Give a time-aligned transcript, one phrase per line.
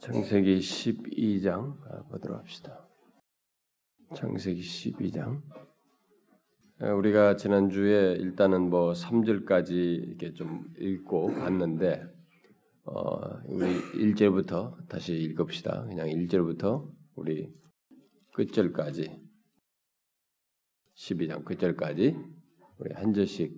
[0.00, 1.76] 창세기 12장
[2.08, 2.88] 보도록 합시다.
[4.16, 5.42] 창세기 12장.
[6.96, 12.02] 우리가 지난주에 일단은 뭐 3절까지 이렇게 좀 읽고 갔는데
[12.84, 15.84] 어, 우리 1절부터 다시 읽읍시다.
[15.84, 17.52] 그냥 1절부터 우리
[18.32, 19.20] 끝절까지
[20.96, 22.16] 12장 끝절까지
[22.78, 23.54] 우리 한 절씩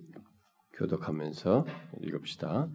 [0.73, 1.65] 교독하면서
[2.01, 2.69] 읽읍시다.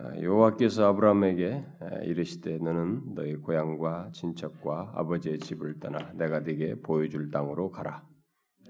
[0.00, 1.64] 아, 여호와께서 아브라함에게
[2.04, 8.04] 이르시되 너는 너희 고향과 친척과 아버지의 집을 떠나 내가 네게 보여줄 땅으로 가라.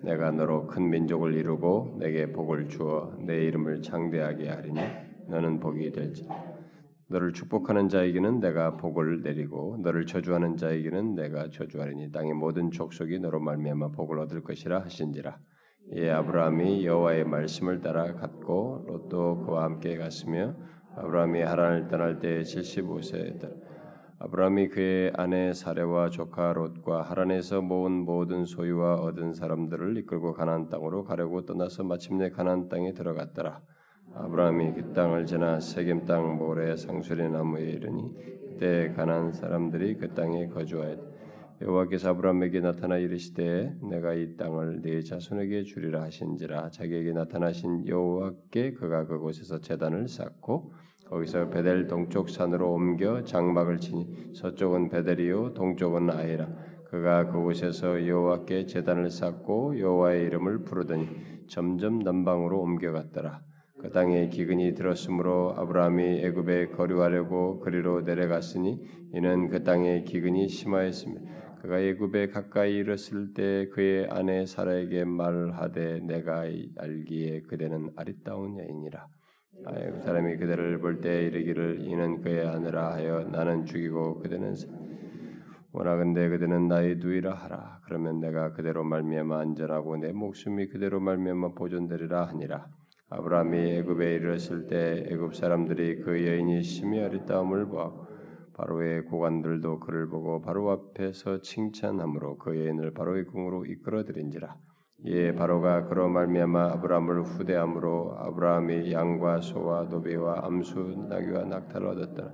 [0.03, 4.81] 내가 너로 큰 민족을 이루고 내게 복을 주어 내 이름을 창대하게 하리니
[5.29, 6.27] 너는 복이 될지.
[7.09, 13.41] 너를 축복하는 자에게는 내가 복을 내리고 너를 저주하는 자에게는 내가 저주하리니 땅의 모든 족속이 너로
[13.41, 15.39] 말미암아 복을 얻을 것이라 하신지라.
[15.97, 20.55] 예 아브라함이 여호와의 말씀을 따라 갔고 롯도 그와 함께 갔으며
[20.97, 23.51] 아브라함이 하란을 떠날 때 75세였다.
[24.21, 31.05] 아브라함이 그의 아내 사레와 조카 롯과 하란에서 모은 모든 소유와 얻은 사람들을 이끌고 가나안 땅으로
[31.05, 33.61] 가려고 떠나서 마침내 가나안 땅에 들어갔더라.
[34.15, 38.13] 아브라함이 그 땅을 지나 세겜 땅 모래 상수리 나무에 이르니
[38.59, 41.19] 그때 가나안 사람들이 그 땅에 거주하였다.
[41.61, 49.07] 여호와께서 아브라함에게 나타나 이르시되 내가 이 땅을 네 자손에게 주리라 하신지라 자기에게 나타나신 여호와께 그가
[49.07, 50.73] 그곳에서 제단을 쌓고
[51.11, 56.49] 거기서 베델 동쪽 산으로 옮겨 장막을 치니 서쪽은 베델이요 동쪽은 아이라
[56.91, 61.09] 그가 그곳에서 여호와께 제단을 쌓고 여호와의 이름을 부르더니
[61.49, 63.43] 점점 남방으로 옮겨갔더라
[63.81, 68.81] 그 땅에 기근이 들었으므로 아브라함이 애굽에 거류하려고 그리로 내려갔으니
[69.15, 71.57] 이는 그 땅에 기근이 심하였습니다.
[71.63, 76.47] 그가 애굽에 가까이 이르렀을 때 그의 아내 사라에게 말하되 내가
[76.77, 79.07] 알기에 그대는 아리따운 여인이라.
[79.67, 84.55] 아이 사람이 그대를 볼때 이르기를 이는 그의 아내라 하여 나는 죽이고 그대는
[85.73, 87.81] 원하건대 그대는 나의 누이라 하라.
[87.85, 92.67] 그러면 내가 그대로 말미암아 안전하고 내 목숨이 그대로 말미암아 보존되리라 하니라.
[93.11, 98.07] 아브라함이 애굽에 이르렀을 때 애굽 사람들이 그 여인이 심히 아리따움을 보았고
[98.55, 104.57] 바로의 고관들도 그를 보고 바로 앞에서 칭찬함으로 그 여인을 바로의 궁으로 이끌어들인지라.
[105.05, 112.33] 예, 바로가 그로 말미암아 아브라함을 후대함으로 아브라함이 양과 소와 노비와 암수 나귀와 낙타를 얻었다.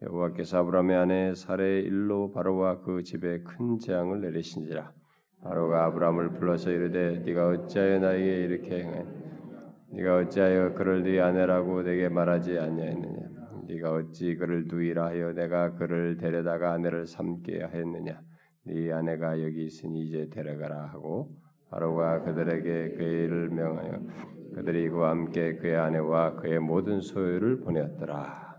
[0.00, 4.92] 여호와께서 아브라함의 아내 사례의 일로 바로와 그 집에 큰 재앙을 내리신지라.
[5.42, 9.04] 바로가 아브라함을 불러서 이르되 네가 어찌하여 나에게 이렇게 행해?
[9.92, 13.28] 네가 어찌하여 그를 네 아내라고 내게 말하지 아니하였느냐?
[13.68, 18.22] 네가 어찌 그를 두이라 하여 내가 그를 데려다가 아내를 삼게 하였느냐?
[18.64, 21.43] 네 아내가 여기 있으니 이제 데려가라 하고
[21.74, 24.00] 바로가 그들에게 그의 명하여
[24.54, 28.54] 그들이 그와 함께 그의 아내와 그의 모든 소유를 보내었더라.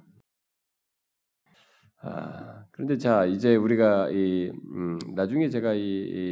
[2.01, 5.79] 아, 그런데 자 이제 우리가 이 음, 나중에 제가 이,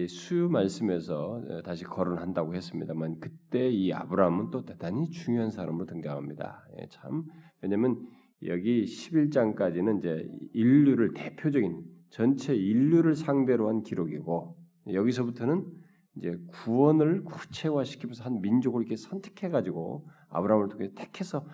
[0.03, 6.67] 이 수유 말씀에서 다시 거론한다고 했습니다만 그때 이 아브라함은 또 대단히 중요한 사람으로 등장합니다.
[6.81, 7.23] 예, 참
[7.61, 8.05] 왜냐하면
[8.45, 14.57] 여기 11장까지는 이제 인류를 대표적인 전체 인류를 상대로 한 기록이고
[14.91, 15.82] 여기서부터는
[16.15, 21.45] 이제 구원을 구체화시키면서 한 민족을 이렇게 선택해 가지고 아브라함을 통해 택해서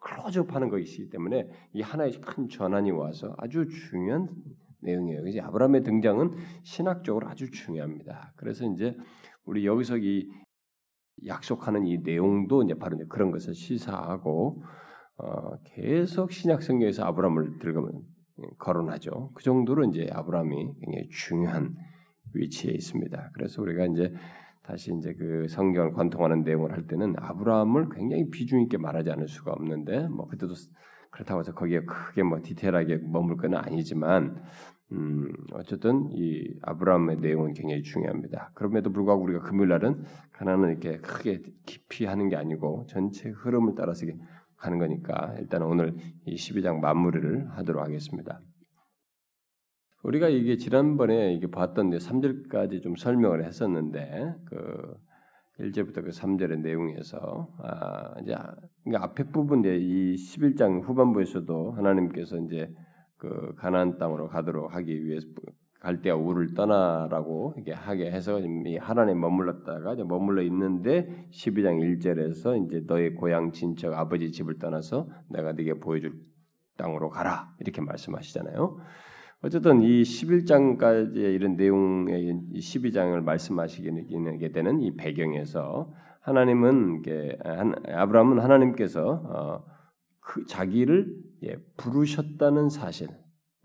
[0.00, 4.28] 클로즈업하는 것이기 때문에 이 하나의 큰 전환이 와서 아주 중요한
[4.80, 5.26] 내용이에요.
[5.28, 8.32] 이제 아브라함의 등장은 신학적으로 아주 중요합니다.
[8.36, 8.96] 그래서 이제
[9.44, 10.28] 우리 여기서 이
[11.26, 14.62] 약속하는 이 내용도 이제 바로 이제 그런 것을 시사하고
[15.18, 18.02] 어, 계속 신약 성경에서 아브라함을 들어가면
[18.58, 19.30] 거론하죠.
[19.34, 21.76] 그 정도로 이제 아브라함이 굉장히 중요한
[22.34, 23.30] 위치에 있습니다.
[23.34, 24.12] 그래서 우리가 이제
[24.62, 29.52] 다시 이제 그 성경을 관통하는 내용을 할 때는 아브라함을 굉장히 비중 있게 말하지 않을 수가
[29.52, 30.54] 없는데 뭐 그때도
[31.10, 34.42] 그렇다고 해서 거기에 크게 뭐 디테일하게 머물 건 아니지만
[34.92, 38.52] 음 어쨌든 이 아브라함의 내용은 굉장히 중요합니다.
[38.54, 44.06] 그럼에도 불구하고 우리가 금요일 날은 가나는 이렇게 크게 깊이 하는 게 아니고 전체 흐름을 따라서
[44.56, 48.40] 가는 거니까 일단 오늘 이 12장 마무리를 하도록 하겠습니다.
[50.02, 54.94] 우리가 이게 지난번에 이게 봤던 3절까지 좀 설명을 했었는데 그
[55.60, 58.34] 1절부터 그 3절의 내용에서 아 이제
[58.96, 62.74] 앞에 부분 이제 이 11장 후반부에서도 하나님께서 이제
[63.16, 65.28] 그 가나안 땅으로 가도록 하기 위해서
[65.80, 72.82] 갈대아 우를 떠나라고 이게 하게 해서 이 하나님 머물렀다가 이제 머물러 있는데 12장 1절에서 이제
[72.86, 76.14] 너의 고향 친척 아버지 집을 떠나서 내가 네게 보여줄
[76.76, 78.78] 땅으로 가라 이렇게 말씀하시잖아요.
[79.42, 87.02] 어쨌든 이 11장까지 이런 내용의 12장을 말씀하시게 되는 이 배경에서 하나님은
[87.88, 89.64] 아브라함은 하나님께서 어,
[90.20, 91.12] 그 자기를
[91.42, 93.08] 예, 부르셨다는 사실.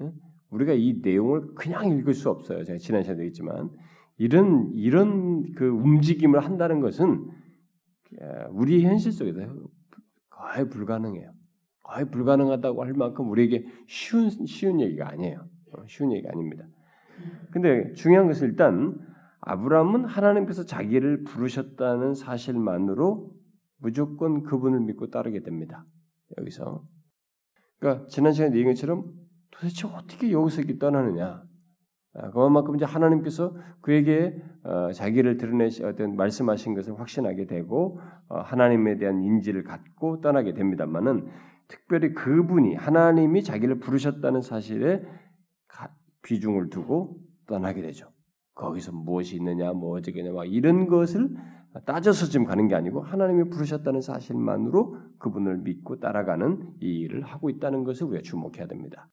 [0.01, 0.11] 예?
[0.49, 2.63] 우리가 이 내용을 그냥 읽을 수 없어요.
[2.63, 3.69] 제가 지난 시간에 얘기했지만
[4.17, 7.29] 이런 이런 그 움직임을 한다는 것은
[8.49, 9.39] 우리 현실 속에서
[10.29, 11.31] 거의 불가능해요.
[11.83, 15.47] 거의 불가능하다고 할 만큼 우리에게 쉬운 쉬운 얘기가 아니에요.
[15.73, 16.65] 어, 쉬운 얘기가 아닙니다.
[17.51, 18.95] 근데 중요한 것은 일단
[19.41, 23.31] 아브라함은 하나님께서 자기를 부르셨다는 사실만으로
[23.79, 25.85] 무조건 그분을 믿고 따르게 됩니다.
[26.37, 26.83] 여기서
[27.79, 29.05] 그러니까 지난 시간에 얘기한 것처럼
[29.51, 31.43] 도대체 어떻게 여기서 이렇게 떠나느냐?
[32.13, 38.97] 아, 그만큼 이제 하나님께서 그에게 어, 자기를 드러내시 어떤 말씀하신 것을 확신하게 되고 어, 하나님에
[38.97, 41.27] 대한 인지를 갖고 떠나게 됩니다만은
[41.67, 45.03] 특별히 그분이 하나님이 자기를 부르셨다는 사실에
[46.27, 48.11] 비중을 두고 떠나게 되죠.
[48.53, 51.29] 거기서 무엇이 있느냐, 뭐 어쩌겠냐, 막 이런 것을
[51.85, 57.83] 따져서 지금 가는 게 아니고 하나님이 부르셨다는 사실만으로 그분을 믿고 따라가는 이 일을 하고 있다는
[57.83, 59.09] 것을 우리가 주목해야 됩니다.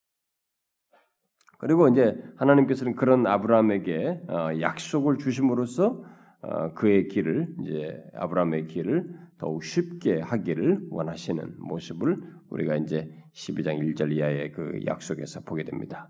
[1.57, 6.03] 그리고 이제 하나님께서는 그런 아브라함에게 어, 약속을 주심으로써
[6.41, 12.17] 어, 그의 길을 이제 아브라함의 길을 더욱 쉽게 하기를 원하시는 모습을
[12.49, 16.09] 우리가 이제 12장 1절 이하의 그 약속에서 보게 됩니다.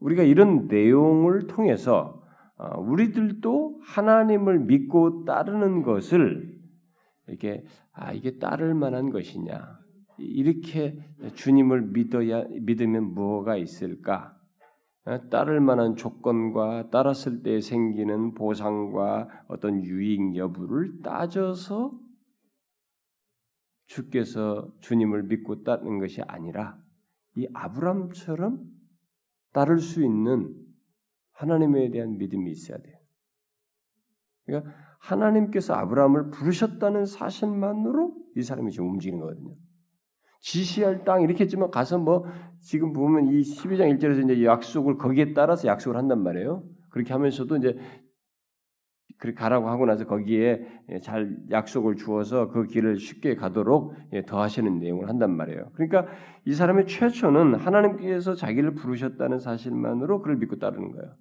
[0.00, 2.20] 우리가 이런 내용을 통해서
[2.56, 6.58] 어, 우리들도 하나님을 믿고 따르는 것을
[7.26, 9.78] 이렇게 아 이게 따를 만한 것이냐
[10.18, 10.98] 이렇게
[11.34, 14.36] 주님을 믿어야 믿으면 뭐가 있을까?
[15.06, 21.98] 어, 따를 만한 조건과 따랐을 때 생기는 보상과 어떤 유익 여부를 따져서
[23.86, 26.78] 주께서 주님을 믿고 따르는 것이 아니라
[27.36, 28.79] 이 아브람처럼
[29.52, 30.54] 따를 수 있는
[31.32, 32.96] 하나님에 대한 믿음이 있어야 돼요.
[34.44, 39.54] 그러니까 하나님께서 아브라함을 부르셨다는 사실만으로 이 사람이 지금 움직이는 거거든요.
[40.40, 42.24] 지시할 땅 이렇게 했지만 가서 뭐
[42.60, 46.62] 지금 보면 이 12장 1절에서 이제 약속을 거기에 따라서 약속을 한단 말이에요.
[46.90, 47.78] 그렇게 하면서도 이제
[49.18, 50.64] 그렇게 가라고 하고 나서 거기에
[51.02, 55.70] 잘 약속을 주어서 그 길을 쉽게 가도록 예, 더하시는 내용을 한단 말이에요.
[55.74, 56.06] 그러니까
[56.44, 61.14] 이 사람의 최초는 하나님께서 자기를 부르셨다는 사실만으로 그를 믿고 따르는 거예요.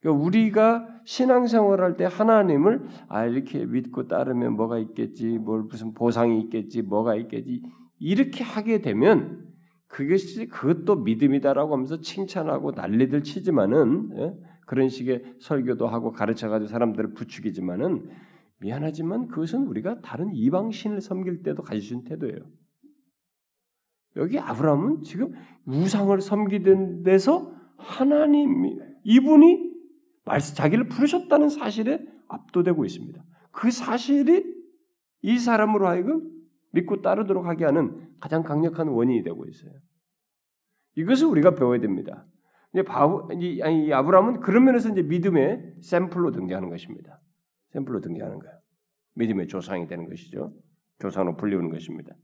[0.00, 6.82] 그러니까 우리가 신앙생활할 때 하나님을 아 이렇게 믿고 따르면 뭐가 있겠지, 뭘 무슨 보상이 있겠지,
[6.82, 7.62] 뭐가 있겠지
[7.98, 9.46] 이렇게 하게 되면
[9.86, 14.51] 그것이 그것도 믿음이다라고 하면서 칭찬하고 난리들 치지만은 예?
[14.72, 18.08] 그런 식의 설교도 하고 가르쳐가지고 사람들을 부추기지만은
[18.60, 22.38] 미안하지만 그것은 우리가 다른 이방 신을 섬길 때도 있는 태도예요.
[24.16, 25.34] 여기 아브라함은 지금
[25.66, 29.72] 우상을 섬기던 데서 하나님 이분이
[30.24, 33.22] 말씀 자기를 부르셨다는 사실에 압도되고 있습니다.
[33.50, 34.42] 그 사실이
[35.20, 36.30] 이 사람으로 하여금
[36.70, 39.72] 믿고 따르도록 하게 하는 가장 강력한 원인이 되고 있어요.
[40.96, 42.26] 이것을 우리가 배워야 됩니다.
[42.72, 47.20] 이제 바우, 이, 아니, 아브라함은 그런 면에서 이제 믿음의 샘플로 등장하는 것입니다.
[47.72, 48.54] 샘플로 등장하는 거예요.
[49.14, 50.52] 믿음의 조상이 되는 것이죠.
[50.98, 52.14] 조상으로 불리우는 것입니다.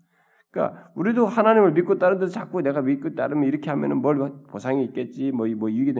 [0.50, 5.46] 그러니까 우리도 하나님을 믿고 따르듯 자꾸 내가 믿고 따르면 이렇게 하면은 뭘 보상이 있겠지, 뭐,
[5.56, 5.94] 뭐 이게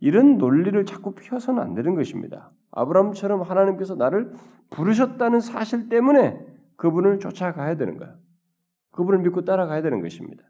[0.00, 2.52] 이런 논리를 자꾸 펴서는 안 되는 것입니다.
[2.70, 4.32] 아브라함처럼 하나님께서 나를
[4.70, 6.38] 부르셨다는 사실 때문에
[6.76, 8.14] 그분을 쫓아가야 되는 거야.
[8.92, 10.44] 그분을 믿고 따라가야 되는 것입니다.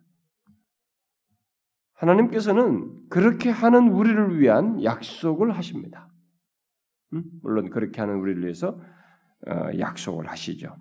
[1.98, 6.08] 하나님께서는 그렇게 하는 우리를 위한 약속을 하십니다.
[7.12, 7.24] 음?
[7.42, 8.80] 물론 그렇게 하는 우리를 위해서
[9.46, 10.76] 어, 약속을 하시죠.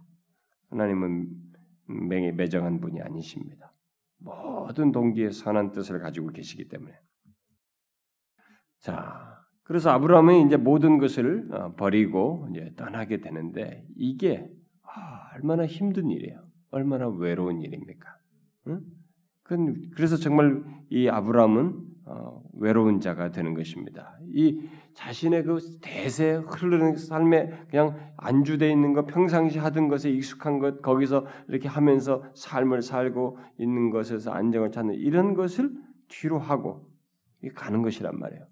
[0.70, 1.30] 하나님은
[2.10, 3.74] 맹에 매정한 분이 아니십니다.
[4.20, 6.94] 모든 동기에 선한 뜻을 가지고 계시기 때문에.
[8.80, 14.50] 자, 그래서 아브라함은 이제 모든 것을 어, 버리고 이제 떠나게 되는데 이게
[14.84, 16.48] 아, 얼마나 힘든 일이에요.
[16.70, 18.18] 얼마나 외로운 일입니까?
[18.68, 18.82] 응?
[19.96, 24.18] 그래서 정말 이 아브라함은 어, 외로운 자가 되는 것입니다.
[24.34, 24.62] 이
[24.94, 31.26] 자신의 그 대세 흐르는 삶에 그냥 안주돼 있는 것, 평상시 하던 것에 익숙한 것, 거기서
[31.50, 35.72] 이렇게 하면서 삶을 살고 있는 것에서 안정을 찾는 이런 것을
[36.08, 36.90] 뒤로 하고
[37.56, 38.46] 가는 것이란 말이에요.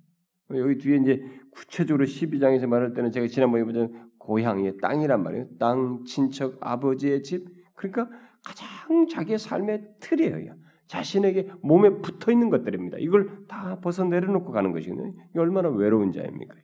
[0.51, 5.47] 여기 뒤에 이제 구체적으로 12장에서 말할 때는 제가 지난번에 보던 고향의 땅이란 말이에요.
[5.57, 7.47] 땅, 친척, 아버지의 집.
[7.73, 8.09] 그러니까
[8.43, 10.55] 가장 자기의 삶의 틀이에요.
[10.87, 12.97] 자신에게 몸에 붙어 있는 것들입니다.
[12.99, 15.13] 이걸 다 벗어 내려놓고 가는 것이거든요.
[15.35, 16.55] 이 얼마나 외로운 자입니까?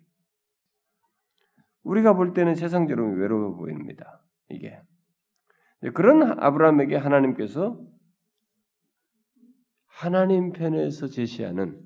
[1.84, 4.24] 우리가 볼 때는 세상적으로 외로워 보입니다.
[4.50, 4.80] 이게
[5.94, 7.80] 그런 아브라함에게 하나님께서
[9.88, 11.82] 하나님 편에서 제시하는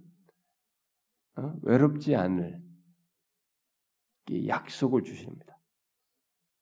[1.37, 1.53] 어?
[1.63, 2.61] 외롭지 않을
[4.47, 5.57] 약속을 주십니다.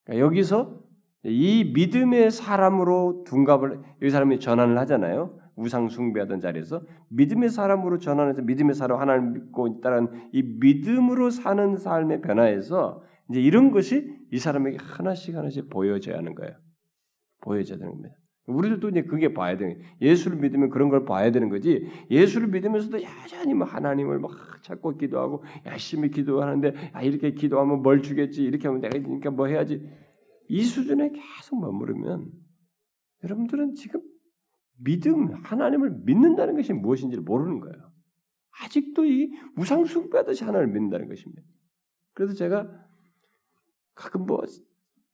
[0.04, 0.84] 그러니까 여기서
[1.24, 5.40] 이 믿음의 사람으로 둔갑을 이 사람이 전환을 하잖아요.
[5.56, 12.22] 우상 숭배하던 자리에서 믿음의 사람으로 전환해서 믿음의 사람 하나를 믿고 있다는 이 믿음으로 사는 삶의
[12.22, 16.56] 변화에서 이제 이런 것이 이 사람에게 하나씩 하나씩 보여져야 하는 거예요.
[17.42, 18.16] 보여져야 되는 겁니다.
[18.46, 19.90] 우리들도 이제 그게 봐야 되는 거예요.
[20.02, 21.88] 예수를 믿으면 그런 걸 봐야 되는 거지.
[22.10, 24.32] 예수를 믿으면서도 여전히 뭐 하나님을 막
[24.64, 29.88] 찾고 기도하고 열심히 기도하는데 아 이렇게 기도하면 뭘 주겠지 이렇게 하면 내가 그러니까 뭐 해야지
[30.50, 32.32] 이 수준에 계속 머무르면
[33.24, 34.02] 여러분들은 지금
[34.84, 37.92] 믿음 하나님을 믿는다는 것이 무엇인지를 모르는 거예요.
[38.62, 41.42] 아직도 이 우상 숭배하듯이 하나님을 믿는다는 것입니다.
[42.14, 42.70] 그래서 제가
[43.96, 44.42] 가끔 뭐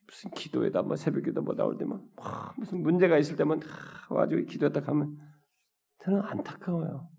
[0.07, 2.01] 무슨 기도에다 뭐 새벽기도 뭐 나올 때만
[2.57, 3.59] 무슨 문제가 있을 때만
[4.09, 5.17] 와가지고 기도했다 가면
[5.99, 7.09] 저는 안타까워요.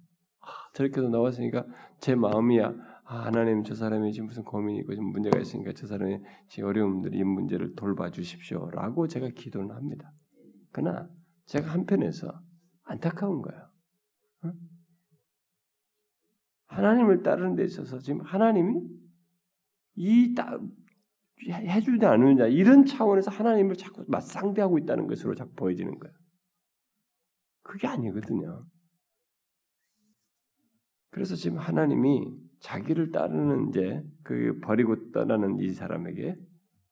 [0.41, 1.67] 아, 저렇게도 나왔으니까
[1.99, 2.75] 제 마음이야.
[3.05, 7.15] 아, 하나님 저 사람이 지금 무슨 고민이 있고 지금 문제가 있으니까 저 사람이 지금 어려움들
[7.15, 10.13] 이 문제를 돌봐 주십시오라고 제가 기도를 합니다.
[10.73, 11.09] 그러나
[11.51, 12.41] 제가 한편에서
[12.85, 13.71] 안타까운 거예요.
[14.45, 14.53] 어?
[16.67, 18.81] 하나님을 따르는 데 있어서 지금 하나님이
[19.97, 20.61] 이 따,
[21.49, 26.15] 해주지 않느냐 이런 차원에서 하나님을 자꾸 맞상대하고 있다는 것으로 자꾸 보여지는 거예요.
[27.63, 28.65] 그게 아니거든요.
[31.11, 36.37] 그래서 지금 하나님이 자기를 따르는 이제 그 버리고 떠나는 이 사람에게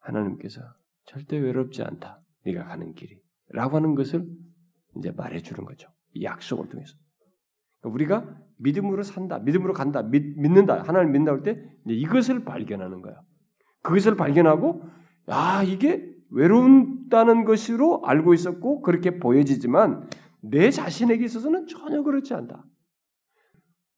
[0.00, 0.60] 하나님께서
[1.04, 2.20] 절대 외롭지 않다.
[2.44, 4.26] 네가 가는 길이라고 하는 것을
[4.96, 5.88] 이제 말해주는 거죠.
[6.14, 6.96] 이 약속을 통해서
[7.80, 13.20] 그러니까 우리가 믿음으로 산다, 믿음으로 간다, 믿, 믿는다, 하나님 믿는다 할 때 이것을 발견하는 거야.
[13.82, 14.82] 그것을 발견하고
[15.26, 20.10] 아 이게 외롭다는 것으로 알고 있었고 그렇게 보여지지만
[20.42, 22.64] 내 자신에게 있어서는 전혀 그렇지 않다.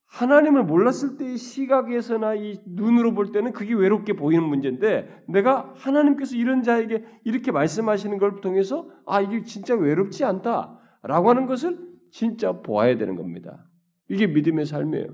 [0.07, 6.63] 하나님을 몰랐을 때의 시각에서나 이 눈으로 볼 때는 그게 외롭게 보이는 문제인데 내가 하나님께서 이런
[6.65, 11.79] 자에게 이렇게 말씀하시는 걸 통해서 아 이게 진짜 외롭지 않다 라고 하는 것을
[12.11, 13.67] 진짜 보아야 되는 겁니다.
[14.09, 15.07] 이게 믿음의 삶이에요.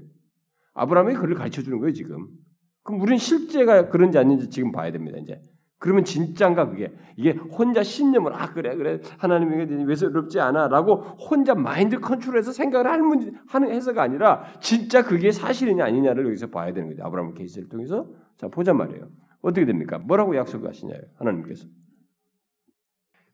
[0.74, 2.28] 아브라함이 그를 가르쳐 주는 거예요 지금.
[2.82, 5.18] 그럼 우리는 실제가 그런지 아닌지 지금 봐야 됩니다.
[5.18, 5.40] 이제
[5.78, 12.52] 그러면 진짠가 그게 이게 혼자 신념을 아 그래 그래 하나님이 외롭지 않아라고 혼자 마인드 컨트롤해서
[12.52, 17.04] 생각을 하는 하는 해서가 아니라 진짜 그게 사실이냐 아니냐를 여기서 봐야 되는 거죠.
[17.04, 19.08] 아브라함 케이스를 통해서 자 보자 말이에요.
[19.42, 19.98] 어떻게 됩니까?
[19.98, 21.00] 뭐라고 약속하시냐요?
[21.16, 21.66] 하나님께서.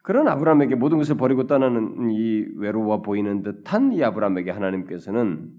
[0.02, 5.52] 그런 아브라함에게 모든 것을 버리고 떠나는 이 외로워 보이는 듯한 이 아브라함에게 하나님께서는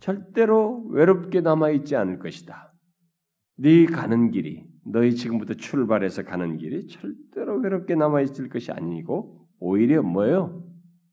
[0.00, 2.72] 절대로 외롭게 남아 있지 않을 것이다.
[3.56, 10.02] 네 가는 길이 너희 지금부터 출발해서 가는 길이 절대로 외롭게 남아 있을 것이 아니고 오히려
[10.02, 10.64] 뭐예요?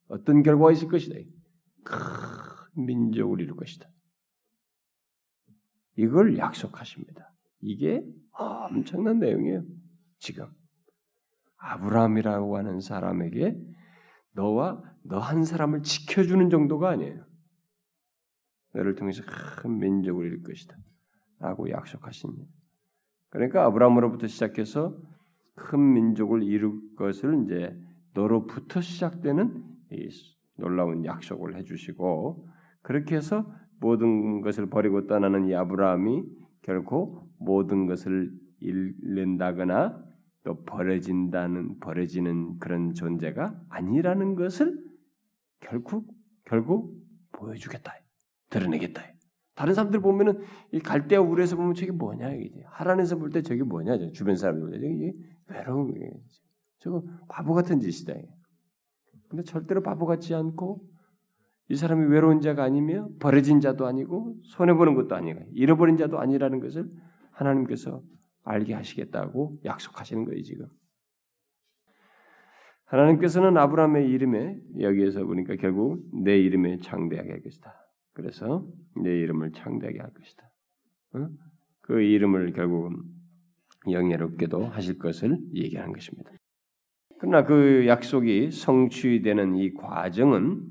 [0.07, 1.15] 어떤 결과가 있을 것이다.
[1.84, 3.89] 큰 민족을 이룰 것이다.
[5.98, 7.34] 이걸 약속하십니다.
[7.62, 9.63] 이게 엄청난 내용이에요.
[10.19, 10.45] 지금
[11.65, 13.57] 아브라함이라고 하는 사람에게
[14.34, 17.24] 너와 너 한 사람을 지켜주는 정도가 아니에요.
[18.74, 19.24] 너를 통해서
[19.62, 20.75] 큰 민족을 이룰 것이다.
[21.39, 22.45] 라고 약속하십니다.
[23.29, 24.98] 그러니까 아브라함으로부터 시작해서
[25.55, 27.77] 큰 민족을 이룰 것을 이제
[28.13, 29.63] 너로부터 시작되는
[30.57, 32.48] 놀라운 약속을 해주시고
[32.81, 33.45] 그렇게 해서
[33.79, 36.24] 모든 것을 버리고 떠나는 이 아브라함이
[36.62, 40.04] 결코 모든 것을 잃는다거나
[40.46, 44.78] 또 버려진다는 버려지는 그런 존재가 아니라는 것을
[45.60, 46.08] 결국
[46.46, 46.96] 결국
[47.32, 47.92] 보여주겠다.
[48.52, 49.02] 드러내겠다.
[49.56, 50.40] 다른 사람들 보면은
[50.72, 54.88] 이 갈대아 우에서 보면 저게 뭐냐 이게 하란에서 볼 때 저게 뭐냐 주변 사람들 볼때
[54.88, 55.14] 이게
[55.48, 56.12] 외로운 게
[56.78, 58.14] 저거 바보 같은 짓이다.
[59.30, 60.84] 근데 절대로 바보 같지 않고
[61.70, 66.60] 이 사람이 외로운 자가 아니며 버려진 자도 아니고 손해 보는 것도 아니고 잃어버린 자도 아니라는
[66.60, 66.88] 것을
[67.32, 68.04] 하나님께서
[68.46, 70.68] 알게 하시겠다고 약속하시는 거예요 지금.
[72.86, 77.74] 하나님께서는 아브라함의 이름에 여기에서 보니까 결국 내 이름에 창대하게 할 것이다.
[78.14, 80.50] 그래서 내 이름을 창대하게 할 것이다.
[81.14, 81.28] 어?
[81.82, 82.96] 그 이름을 결국은
[83.90, 86.32] 영예롭게도 하실 것을 얘기하는 것입니다.
[87.20, 90.62] 그러나 그 약속이 성취되는 이 과정은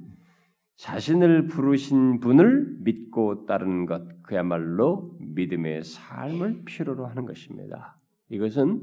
[0.76, 7.99] 자신을 부르신 분을 믿고 따르는 것, 그야말로 믿음의 삶을 필요로 하는 것입니다.
[8.28, 8.83] 이것은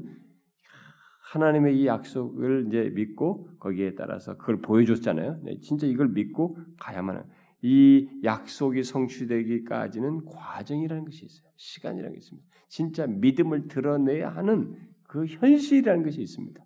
[1.32, 5.40] 하나님의 이 약속을 이제 믿고 거기에 따라서 그걸 보여줬잖아요.
[5.44, 7.24] 네, 진짜 이걸 믿고 가야만.
[7.64, 11.48] 이 약속이 성취되기까지는 과정이라는 것이 있어요.
[11.56, 12.48] 시간이라는 게 있습니다.
[12.68, 16.62] 진짜 믿음을 드러내야 하는 그 현실이라는 것이 있습니다.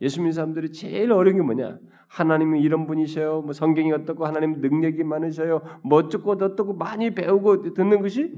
[0.00, 1.78] 예수 믿는 사람들이 제일 어려운 게 뭐냐?
[2.08, 3.42] 하나님은 이런 분이셔요.
[3.42, 5.62] 뭐 성경이 어떻고 하나님 능력이 많으셔요.
[5.84, 8.34] 뭐 어쩌고 어떻고 많이 배우고 듣는 것이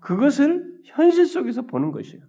[0.00, 2.24] 그것을 현실 속에서 보는 것이에요.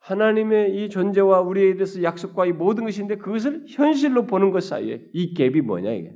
[0.00, 5.32] 하나님의 이 존재와 우리에 대해서 약속과 이 모든 것인데 그것을 현실로 보는 것 사이에 이
[5.34, 6.14] 갭이 뭐냐 이게?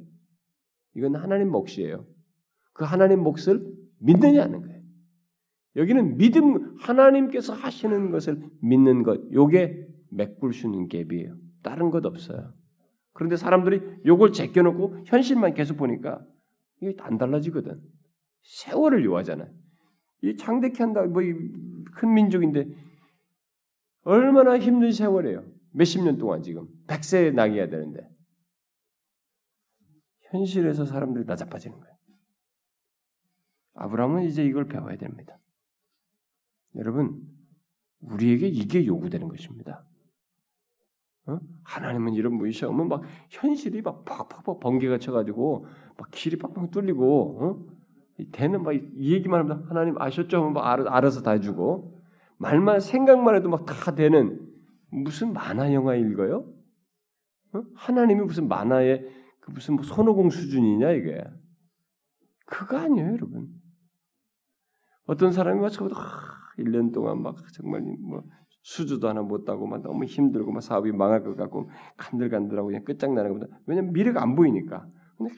[0.96, 2.04] 이건 하나님 몫이에요.
[2.72, 3.64] 그 하나님 몫을
[4.00, 4.76] 믿느냐는 거예요.
[5.76, 9.20] 여기는 믿음 하나님께서 하시는 것을 믿는 것.
[9.32, 9.85] 요게
[10.16, 11.38] 맥불 수는 갭이에요.
[11.62, 12.54] 다른 것 없어요.
[13.12, 16.24] 그런데 사람들이 요걸 제껴놓고 현실만 계속 보니까
[16.80, 17.80] 이게 안 달라지거든.
[18.42, 19.50] 세월을 요하잖아요.
[20.22, 21.22] 이 창대케 한다, 뭐,
[21.94, 22.66] 큰 민족인데,
[24.02, 25.44] 얼마나 힘든 세월이에요.
[25.72, 26.66] 몇십 년 동안 지금.
[26.86, 28.08] 백세에 나기야 되는데.
[30.30, 31.96] 현실에서 사람들이 나자빠지는 거예요.
[33.74, 35.38] 아브라함은 이제 이걸 배워야 됩니다.
[36.76, 37.20] 여러분,
[38.00, 39.84] 우리에게 이게 요구되는 것입니다.
[41.26, 41.38] 어?
[41.64, 45.66] 하나님은 이런 분이 시험은 막 현실이 막 팍팍팍 번개가 쳐가지고
[45.98, 47.76] 막 길이 팍팍 뚫리고 어?
[48.32, 50.38] 되는 막 이 얘기만 하면 하나님 아셨죠?
[50.38, 52.00] 하면 막 알아 서 다 해주고
[52.38, 54.40] 말만 생각만 해도 막 다 되는
[54.90, 56.48] 무슨 만화 영화 읽어요?
[57.54, 57.62] 어?
[57.74, 59.06] 하나님이 무슨 만화의
[59.40, 61.22] 그 무슨 뭐 손오공 수준이냐 이게
[62.46, 63.48] 그거 아니에요, 여러분.
[65.06, 65.96] 어떤 사람이 막 저보다
[66.58, 68.22] 1년 동안 막 정말 뭐
[68.66, 73.30] 수주도 하나 못 따고 막 너무 힘들고 막 사업이 망할 것 같고 간들간들하고 그냥 끝장나는
[73.30, 73.56] 겁니다.
[73.64, 74.88] 왜냐면 미래가 안 보이니까.
[75.16, 75.32] 근데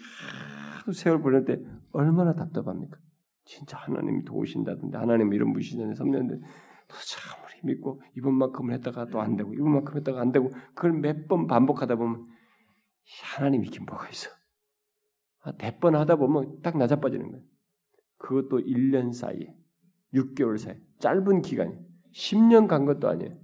[0.78, 1.60] 하도 세월 보낼 때
[1.92, 2.96] 얼마나 답답합니까?
[3.44, 9.52] 진짜 하나님이 도우신다던데 하나님 이런 무시전에 섬는데 참 우리 믿고 이번만큼은 했다가 또 안 되고
[9.52, 12.26] 이번만큼 했다가 안 되고 그걸 몇 번 반복하다 보면
[13.36, 14.30] 하나님 이게 뭐가 있어?
[15.42, 17.44] 아, 대번 하다 보면 딱 낮아빠지는 거예요.
[18.16, 19.54] 그것도 1년 사이에
[20.14, 23.36] 6개월 사이 짧은 기간이 10년 간 것도 아니에요.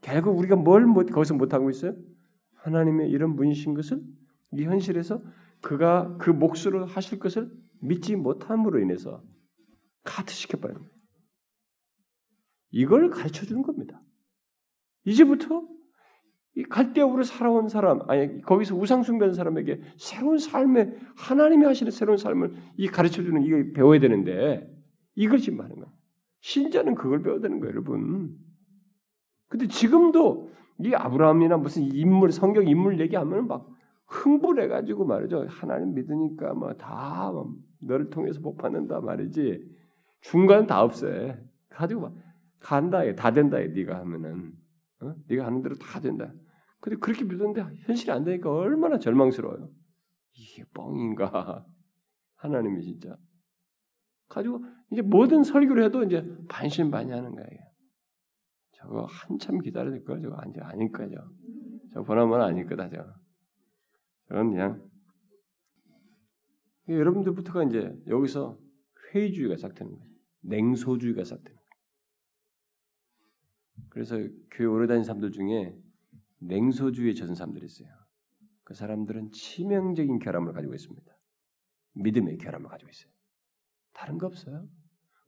[0.00, 1.96] 결국 우리가 뭘 못, 거기서 못하고 있어요?
[2.56, 4.02] 하나님의 이런 분이신 것을
[4.52, 5.22] 이 현실에서
[5.62, 9.22] 그가 그 몫으로 하실 것을 믿지 못함으로 인해서
[10.04, 10.94] 카트시켜버리는 거예요.
[12.70, 14.02] 이걸 가르쳐 주는 겁니다.
[15.04, 15.66] 이제부터
[16.56, 22.86] 이 갈대우로 살아온 사람, 아니 거기서 우상숭배하는 사람에게 새로운 삶에 하나님이 하시는 새로운 삶을 이
[22.88, 24.70] 가르쳐 주는 이거 배워야 되는데
[25.14, 25.93] 이걸 지금 하는 거예요.
[26.44, 28.36] 신자는 그걸 배워야 되는 거예요, 여러분.
[29.48, 33.66] 근데 지금도 이 아브라함이나 무슨 인물, 성경 인물 얘기하면 막
[34.08, 35.46] 흥분해가지고 말이죠.
[35.48, 39.66] 하나님 믿으니까 뭐다 뭐 너를 통해서 복 받는다 말이지.
[40.20, 41.42] 중간 다 없애.
[41.70, 42.14] 가지고 막
[42.60, 44.52] 간다, 다 된다, 네가 하면은.
[45.00, 45.14] 어?
[45.26, 46.30] 네가 하는 대로 다 된다.
[46.78, 49.70] 근데 그렇게 믿었는데 현실이 안 되니까 얼마나 절망스러워요.
[50.34, 51.64] 이게 뻥인가?
[52.36, 53.16] 하나님이 진짜
[54.28, 57.64] 가지고 이제 모든 설교를 해도 이제 반신반의하는 거예요.
[58.72, 60.20] 저거 한참 될 거야.
[60.20, 61.16] 저거 아니 아닐 거죠.
[61.92, 62.88] 저 보나마나 아닐 거다.
[62.90, 63.04] 저.
[64.28, 64.90] 저건 그냥
[66.88, 68.58] 여러분들부터가 이제 여기서
[69.12, 70.14] 회의주의가 시작되는 거예요.
[70.42, 71.64] 냉소주의가 시작되는 거예요.
[73.90, 74.16] 그래서
[74.50, 75.76] 교회 오래 다닌 사람들 중에
[76.40, 77.88] 냉소주의에 젖은 사람들이 있어요.
[78.64, 81.12] 그 사람들은 치명적인 결함을 가지고 있습니다.
[81.94, 83.12] 믿음의 결함을 가지고 있어요.
[83.94, 84.66] 다른 거 없어요.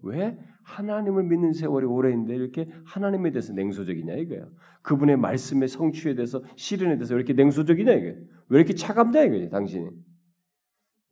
[0.02, 4.50] 왜 하나님을 믿는 세월이 오래인데 이렇게 하나님에 대해서 냉소적이냐 이거예요.
[4.82, 8.16] 그분의 말씀의 성취에 대해서 실현에 대해서 왜 이렇게 냉소적이냐 이거예요.
[8.48, 9.48] 왜 이렇게 차갑냐 이거예요.
[9.48, 9.88] 당신이.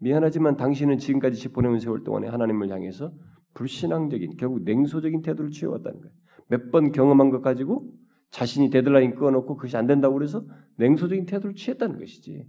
[0.01, 3.12] 미안하지만 당신은 지금까지 보내온 세월 동안에 하나님을 향해서
[3.55, 6.14] 불신앙적인 결국 냉소적인 태도를 취해왔다는 거예요.
[6.49, 7.90] 몇 번 경험한 것 가지고
[8.31, 10.45] 자신이 데드라인 끊어놓고 그것이 안 된다고 그래서
[10.77, 12.45] 냉소적인 태도를 취했다는 것이지.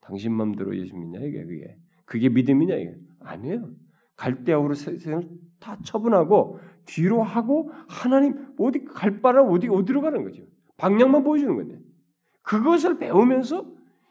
[0.00, 2.94] 당신 마음대로 예수 믿냐 이게 그게 그게 믿음이냐 이게
[3.26, 3.70] 아니에요.
[4.16, 5.28] 갈대아우로 세상을
[5.60, 10.42] 다 처분하고 뒤로 하고 하나님 어디 갈 바라 어디 어디로 가는 거죠.
[10.76, 11.78] 방향만 보여주는 건데
[12.42, 13.66] 그것을 배우면서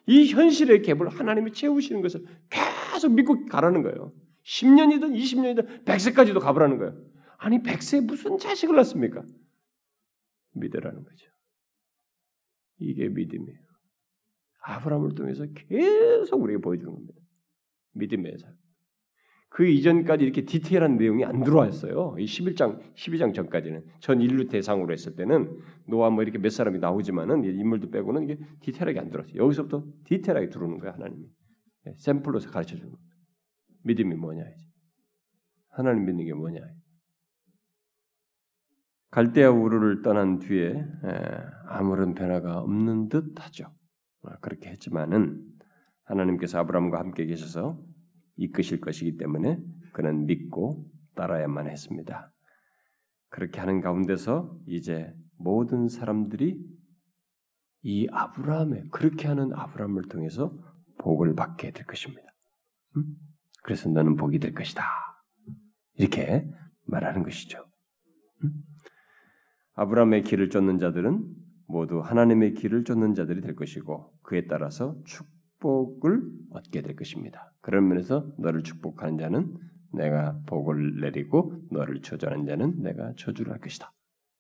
[0.08, 4.14] 이 현실의 갭을 하나님이 채우시는 것을 계속 믿고 가라는 거예요.
[4.44, 6.96] 10년이든 20년이든 100세까지도 가보라는 거예요.
[7.38, 9.24] 아니 100세 무슨 자식을 낳습니까?
[10.54, 11.28] 믿으라는 거죠.
[12.78, 13.60] 이게 믿음이에요.
[14.62, 17.20] 아브라함을 통해서 계속 우리에게 보여주는 겁니다.
[17.94, 18.54] 믿음의 삶.
[19.56, 22.18] 그 이전까지 이렇게 디테일한 내용이 안 들어왔어요.
[22.20, 27.46] 이 11장, 12장 전까지는 전 인류 대상으로 했을 때는 노아 뭐 이렇게 몇 사람이 나오지만은
[27.46, 29.42] 인물도 빼고는 이게 디테일하게 안 들어왔어요.
[29.42, 31.24] 여기서부터 디테일하게 들어오는 거야 하나님이.
[31.88, 33.02] 예, 샘플로서 가르쳐 주는 거야.
[33.84, 34.66] 믿음이 뭐냐 이제.
[35.70, 36.60] 하나님 믿는 게 뭐냐.
[39.12, 40.86] 갈대아 우르를 떠난 뒤에
[41.70, 43.74] 아무런 변화가 없는 듯하죠.
[44.24, 45.42] 아, 그렇게 했지만은
[46.04, 47.95] 하나님께서 아브라함과 함께 계셔서
[48.38, 49.60] 이끄실 것이기 때문에
[49.94, 52.32] 그는 믿고 따라야만 했습니다.
[53.30, 56.60] 그렇게 하는 가운데서 이제 모든 사람들이
[57.82, 60.58] 이 아브라함의 그렇게 하는 아브라함을 통해서
[60.98, 62.24] 복을 받게 될 것입니다.
[63.64, 64.84] 그래서 너는 복이 될 것이다.
[65.96, 66.50] 이렇게
[66.86, 67.66] 말하는 것이죠.
[69.74, 71.26] 아브라함의 길을 쫓는 자들은
[71.68, 75.28] 모두 하나님의 길을 쫓는 자들이 될 것이고 그에 따라서 축
[75.66, 77.52] 복을 얻게 될 것입니다.
[77.62, 79.58] 그런 면에서 너를 축복하는 자는
[79.92, 83.92] 내가 복을 내리고 너를 저주하는 자는 내가 저주를 할 것이다.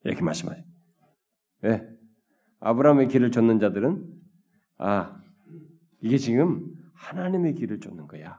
[0.03, 0.61] 이렇게 말씀하죠.
[1.63, 1.89] 왜?
[2.59, 4.05] 아브라함의 길을 쫓는 자들은
[4.77, 5.19] 아
[5.99, 8.37] 이게 지금 하나님의 길을 쫓는 거야.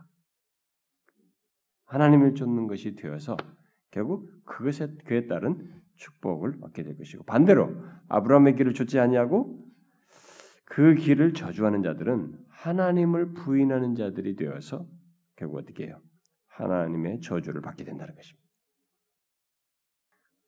[1.87, 3.37] 하나님을 쫓는 것이 되어서
[3.91, 7.75] 결국 그것에 그에 따른 축복을 얻게 될 것이고 반대로
[8.07, 9.66] 아브라함의 길을 쫓지 아니하고
[10.67, 14.87] 그 길을 저주하는 자들은 하나님을 부인하는 자들이 되어서
[15.37, 16.01] 결국 어떻게 해요?
[16.49, 18.47] 하나님의 저주를 받게 된다는 것입니다.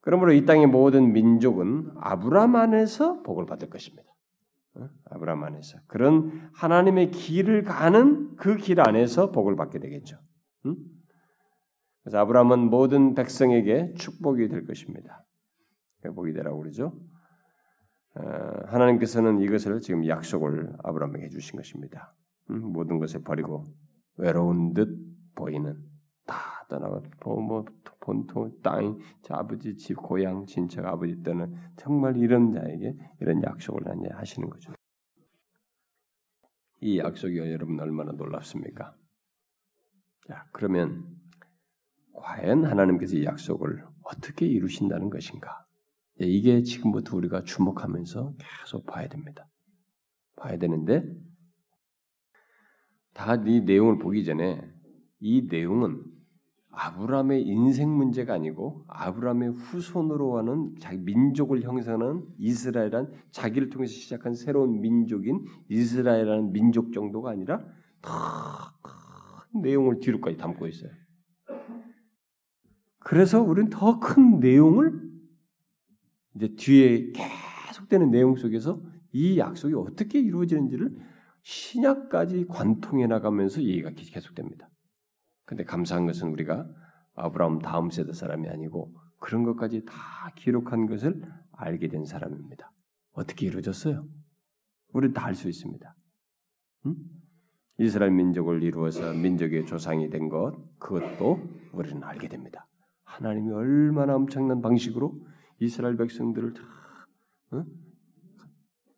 [0.00, 4.08] 그러므로 이 땅의 모든 민족은 아브라함 안에서 복을 받을 것입니다.
[4.74, 4.88] 어?
[5.06, 10.18] 아브라함 안에서 그런 하나님의 길을 가는 그 길 안에서 복을 받게 되겠죠.
[12.02, 15.24] 그래서 아브라함은 모든 백성에게 축복이 될 것입니다.
[16.02, 16.98] 복이 되라고 그러죠.
[18.18, 22.14] 어, 하나님께서는 이것을 지금 약속을 아브라함에게 해주신 것입니다.
[22.46, 23.64] 모든 것을 버리고
[24.16, 24.88] 외로운 듯
[25.34, 25.76] 보이는
[26.26, 27.64] 다 떠나고 뭐
[28.00, 28.98] 본토 땅,
[29.30, 34.72] 아버지 집 고향 친척 아버지 때는 정말 이런 자에게 이런 약속을 하시는 거죠.
[36.80, 38.94] 이 약속이 여러분 얼마나 놀랍습니까?
[40.26, 41.06] 자 그러면
[42.14, 45.67] 과연 하나님께서 이 약속을 어떻게 이루신다는 것인가?
[46.20, 49.48] 이게 지금부터 우리가 주목하면서 계속 봐야 됩니다.
[50.36, 51.04] 봐야 되는데
[53.14, 54.60] 다 이 내용을 보기 전에
[55.20, 56.02] 이 내용은
[56.70, 64.80] 아브라함의 인생 문제가 아니고 아브라함의 후손으로 하는 자기 민족을 형성하는 이스라엘이란 자기를 통해서 시작한 새로운
[64.80, 67.64] 민족인 이스라엘이라는 민족 정도가 아니라
[68.02, 70.92] 큰 내용을 뒤로까지 담고 있어요.
[73.00, 75.07] 그래서 우리는 더 큰 내용을
[76.38, 77.12] 이제 뒤에
[77.66, 78.80] 계속되는 내용 속에서
[79.12, 80.96] 이 약속이 어떻게 이루어지는지를
[81.42, 84.68] 신약까지 관통해 나가면서 얘기가 계속됩니다.
[85.44, 86.68] 근데 감사한 것은 우리가
[87.14, 89.92] 아브라함 다음 세대 사람이 아니고 그런 것까지 다
[90.36, 91.20] 기록한 것을
[91.52, 92.70] 알게 된 사람입니다.
[93.12, 94.06] 어떻게 이루어졌어요?
[94.92, 95.94] 우리는 다 알 수 있습니다.
[96.86, 96.94] 응?
[97.78, 101.40] 이스라엘 민족을 이루어서 민족의 조상이 된 것, 그것도
[101.72, 102.66] 우리는 알게 됩니다.
[103.04, 105.18] 하나님이 얼마나 엄청난 방식으로
[105.60, 106.62] 이스라엘 백성들을 다,
[107.54, 107.64] 응?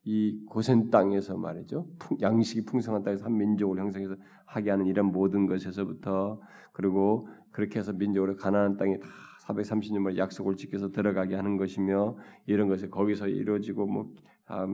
[0.05, 1.87] 이 고센 땅에서 말이죠.
[2.20, 6.40] 양식이 풍성한 땅에서 한 민족을 형성해서 하게 하는 이런 모든 것에서부터
[6.73, 9.07] 그리고 그렇게 해서 민족으로 가나안 땅에 다
[9.46, 14.12] 430년 만에 약속을 지켜서 들어가게 하는 것이며 이런 것이 거기서 이루어지고 뭐
[14.46, 14.66] 아,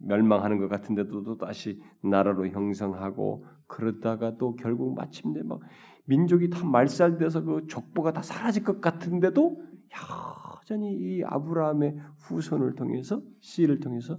[0.00, 5.60] 멸망하는 것 같은데도 또 다시 나라로 형성하고 그러다가 또 결국 마침내 막
[6.04, 9.60] 민족이 다 말살돼서 그 족보가 다 사라질 것 같은데도
[10.64, 14.16] 여전히 이 아브라함의 후손을 통해서 씨를 통해서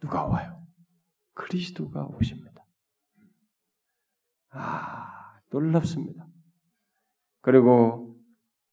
[0.00, 0.62] 누가 와요?
[1.34, 2.64] 그리스도가 오십니다.
[4.50, 6.26] 아, 놀랍습니다.
[7.40, 8.16] 그리고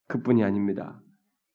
[0.08, 1.02] 그뿐이 아닙니다.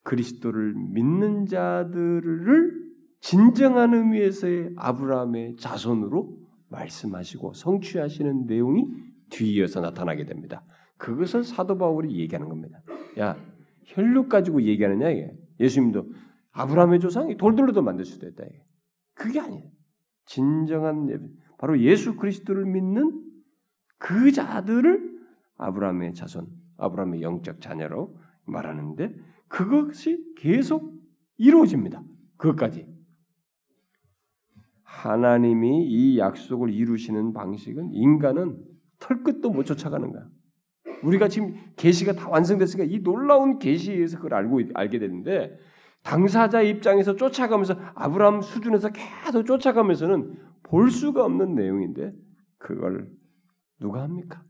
[0.03, 2.89] 그리스도를 믿는 자들을
[3.21, 6.37] 진정한 의미에서의 아브라함의 자손으로
[6.71, 8.85] 말씀하시고 성취하시는 내용이
[9.31, 10.65] 뒤이어서 나타나게 됩니다.
[10.97, 12.81] 그것을 사도 바울이 얘기하는 겁니다.
[13.19, 13.37] 야,
[13.89, 15.33] 혈육 가지고 얘기하느냐 이게.
[15.61, 16.07] 예수님도
[16.53, 18.63] 아브라함의 조상이 돌들로도 만들 수도 있다 이게.
[19.15, 19.71] 그게 아니에요.
[20.27, 21.09] 진정한
[21.59, 23.25] 바로 예수 그리스도를 믿는
[23.99, 25.19] 그 자들을
[25.57, 26.47] 아브라함의 자손,
[26.77, 29.15] 아브라함의 영적 자녀로 말하는데
[29.49, 30.95] 그것이 계속
[31.37, 32.03] 이루어집니다.
[32.37, 32.87] 그것까지.
[34.83, 38.63] 하나님이 이 약속을 이루시는 방식은 인간은
[39.01, 40.29] 털끝도 못 쫓아가는 거야.
[41.03, 45.59] 우리가 지금 계시가 다 완성됐으니까 이 놀라운 계시에 의해서 그걸 알고 알게 되는데
[46.03, 52.13] 당사자 입장에서 쫓아가면서 아브라함 수준에서 계속 쫓아가면서는 볼 수가 없는 내용인데
[52.59, 53.11] 그걸
[53.81, 54.43] 누가 합니까?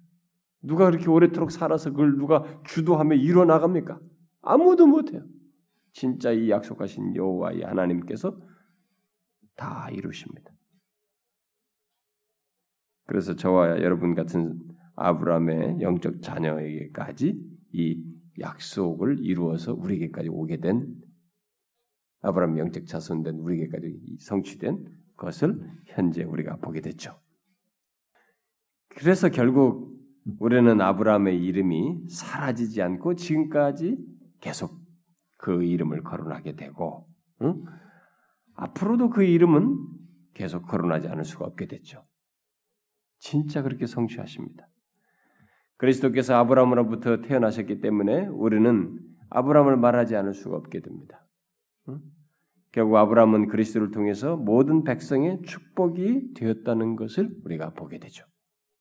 [0.63, 3.99] 누가 그렇게 오래도록 살아서 그걸 누가 주도하며 이뤄 나갑니까?
[4.43, 5.23] 아무도 못해요.
[5.93, 8.39] 진짜 이 약속하신 여호와 의 하나님께서
[9.57, 10.51] 다 이루십니다.
[13.07, 14.61] 그래서 저와 여러분 같은
[14.99, 17.41] 아브라함의 영적 자녀에게까지
[17.73, 18.05] 이
[18.41, 20.95] 약속을 이루어서 우리에게까지 오게 된
[22.21, 24.85] 아브라함 영적 자손된 우리에게까지 성취된
[25.17, 27.19] 것을 현재 우리가 보게 됐죠.
[28.89, 29.97] 그래서 결국
[30.39, 33.97] 우리는 아브라함의 이름이 사라지지 않고 지금까지
[34.41, 34.79] 계속
[35.37, 37.09] 그 이름을 거론하게 되고
[37.43, 37.65] 응?
[38.55, 39.77] 앞으로도 그 이름은
[40.35, 42.05] 계속 거론하지 않을 수가 없게 됐죠.
[43.19, 44.69] 진짜 그렇게 성취하십니다.
[45.79, 48.99] 그리스도께서 아브라함으로부터 태어나셨기 때문에 우리는
[49.31, 51.25] 아브라함을 말하지 않을 수가 없게 됩니다.
[52.73, 58.25] 결국 아브라함은 그리스도를 통해서 모든 백성의 축복이 되었다는 것을 우리가 보게 되죠.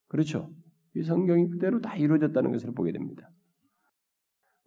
[0.07, 0.51] 그렇죠?
[0.95, 3.29] 이 성경이 그대로 다 이루어졌다는 것을 보게 됩니다.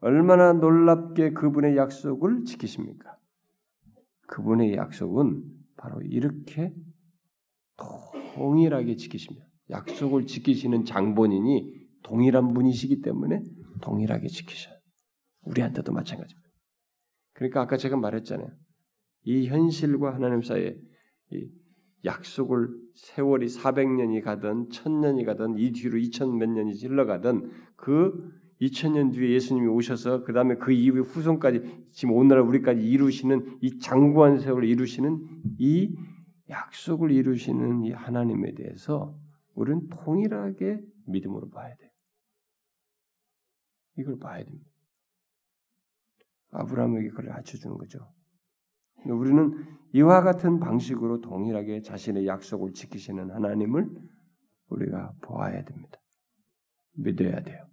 [0.01, 3.17] 얼마나 놀랍게 그분의 약속을 지키십니까?
[4.29, 5.43] 그분의 약속은
[5.77, 6.73] 바로 이렇게
[8.35, 9.47] 동일하게 지키십니다.
[9.71, 13.43] 약속을 지키시는 장본인이 동일한 분이시기 때문에
[13.83, 14.75] 동일하게 지키셔요.
[15.43, 16.51] 우리한테도 마찬가지입니다.
[17.35, 18.49] 그러니까 아까 제가 말했잖아요.
[19.25, 20.77] 이 현실과 하나님 사이에
[21.33, 21.49] 이
[22.05, 29.31] 약속을 세월이 400년이 가든 1000년이 가든 이 뒤로 2000 몇 년이 흘러가든 그 2000년 뒤에
[29.31, 35.27] 예수님이 오셔서 그 다음에 그 이후에 후손까지 지금 오늘날 우리까지 이루시는 이 장구한 세월을 이루시는
[35.59, 35.95] 이
[36.51, 39.17] 약속을 이루시는 이 하나님에 대해서
[39.55, 41.90] 우리는 통일하게 믿음으로 봐야 돼요.
[44.01, 44.71] 이걸 봐야 됩니다.
[46.53, 48.13] 아브라함에게 그걸 갖춰주는 거죠.
[49.07, 53.89] 우리는 이와 같은 방식으로 동일하게 자신의 약속을 지키시는 하나님을
[54.69, 55.99] 우리가 보아야 됩니다.
[56.95, 57.67] 믿어야 돼요.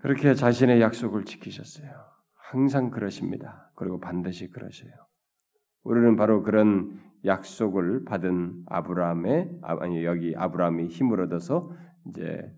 [0.00, 1.90] 그렇게 자신의 약속을 지키셨어요.
[2.34, 3.70] 항상 그러십니다.
[3.76, 4.92] 그리고 반드시 그러셔요.
[5.84, 11.72] 우리는 바로 그런 약속을 받은 아브라함의 아니 여기 아브라함이 힘을 얻어서
[12.08, 12.52] 이제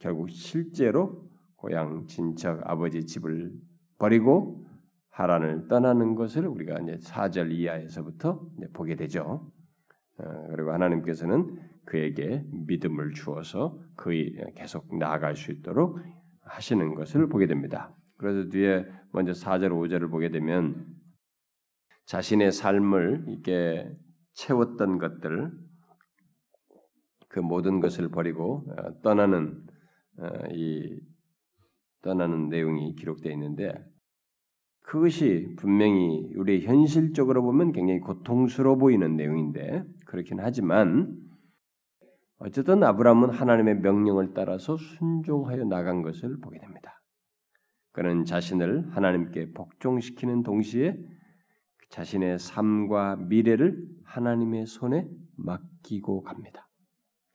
[0.00, 3.52] 결국 실제로 고향 친척 아버지 집을
[3.98, 4.66] 버리고
[5.10, 9.52] 하란을 떠나는 것을 우리가 이제 4절 이하에서부터 보게 되죠.
[10.18, 15.98] 어, 그리고 하나님께서는 그에게 믿음을 주어서 그의 계속 나아갈 수 있도록
[16.42, 17.94] 하시는 것을 보게 됩니다.
[18.16, 20.86] 그래서 뒤에 먼저 4절 5절을 보게 되면
[22.06, 23.90] 자신의 삶을 이게
[24.32, 25.52] 채웠던 것들
[27.28, 29.69] 그 모든 것을 버리고 어, 떠나는 어,
[30.52, 31.00] 이
[32.02, 33.72] 떠나는 내용이 기록되어 있는데
[34.82, 41.16] 그것이 분명히 우리 현실적으로 보면 굉장히 고통스러워 보이는 내용인데 그렇긴 하지만
[42.38, 47.00] 어쨌든 아브라함은 하나님의 명령을 따라서 순종하여 나간 것을 보게 됩니다.
[47.92, 50.96] 그는 자신을 하나님께 복종시키는 동시에
[51.90, 55.06] 자신의 삶과 미래를 하나님의 손에
[55.36, 56.68] 맡기고 갑니다.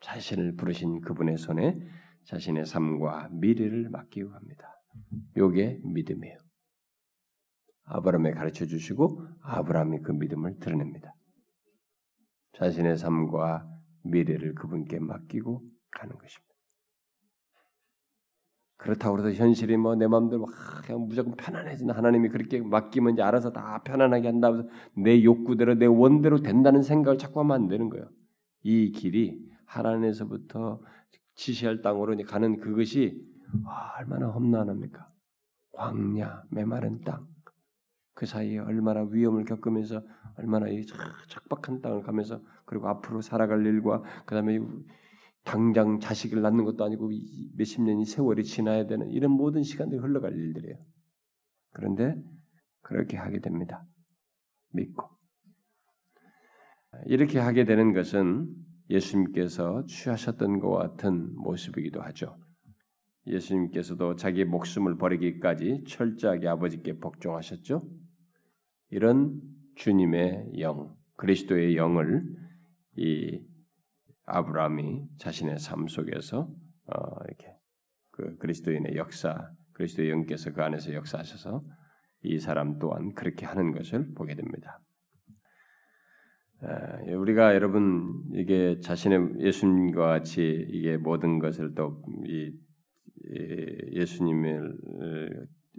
[0.01, 1.77] 자신을 부르신 그분의 손에
[2.25, 4.71] 자신의 삶과 미래를 맡기고 갑니다.
[5.37, 6.37] 요게 믿음이에요.
[7.85, 11.13] 아브라함에 가르쳐 주시고 아브라함이 그 믿음을 드러냅니다.
[12.57, 13.67] 자신의 삶과
[14.03, 15.61] 미래를 그분께 맡기고
[15.91, 16.45] 가는 것입니다.
[18.77, 20.45] 그렇다고 해서 현실이 뭐 내 마음대로
[20.83, 26.39] 그냥 무조건 편안해지는 하나님이 그렇게 맡기면 이제 알아서 다 편안하게 한다면서 내 욕구대로 내 원대로
[26.39, 28.09] 된다는 생각을 자꾸 하면 안 되는 거예요.
[28.63, 30.81] 이 길이 하나님에서부터
[31.35, 33.21] 지시할 땅으로 가는 그것이
[33.97, 35.07] 얼마나 험난합니까?
[35.73, 37.27] 광야, 메마른 땅.
[38.13, 40.01] 그 사이에 얼마나 위험을 겪으면서
[40.37, 40.85] 얼마나 이
[41.27, 44.59] 척박한 땅을 가면서 그리고 앞으로 살아갈 일과 그다음에
[45.43, 47.11] 당장 자식을 낳는 것도 아니고
[47.55, 50.77] 몇십 년이 세월이 지나야 되는 이런 모든 시간들이 흘러갈 일들이에요.
[51.71, 52.15] 그런데
[52.81, 53.85] 그렇게 하게 됩니다.
[54.71, 55.09] 믿고
[57.05, 58.47] 이렇게 하게 되는 것은
[58.89, 62.37] 예수님께서 취하셨던 것 같은 모습이기도 하죠.
[63.27, 67.87] 예수님께서도 자기 목숨을 버리기까지 철저하게 아버지께 복종하셨죠.
[68.91, 69.41] 이런
[69.75, 72.23] 주님의 영, 그리스도의 영을
[72.97, 73.41] 이
[74.25, 76.49] 아브라함이 자신의 삶 속에서
[76.87, 77.55] 어, 이렇게
[78.11, 81.63] 그 그리스도인의 역사, 그리스도의 영께서 그 안에서 역사하셔서
[82.23, 84.79] 이 사람 또한 그렇게 하는 것을 보게 됩니다.
[87.15, 92.53] 우리가 여러분 이게 자신의 예수님과 같이 이게 모든 것을 또 이
[93.91, 94.77] 예수님을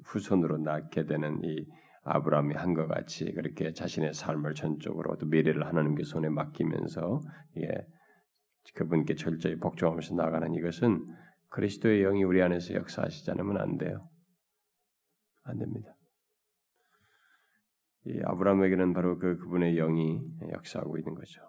[0.05, 1.67] 후손으로 낳게 되는 이
[2.05, 7.21] 아브라함이 한 것 같이 그렇게 자신의 삶을 전적으로 또 미래를 하나님께 손에 맡기면서
[7.59, 7.69] 예,
[8.75, 11.05] 그분께 철저히 복종하면서 나가는 이것은
[11.49, 14.09] 그리스도의 영이 우리 안에서 역사하시지 않으면 안 돼요.
[15.45, 15.96] 안 됩니다.
[18.07, 20.21] 이 아브라함에게는 바로 그 그분의 영이
[20.53, 21.41] 역사하고 있는 거죠.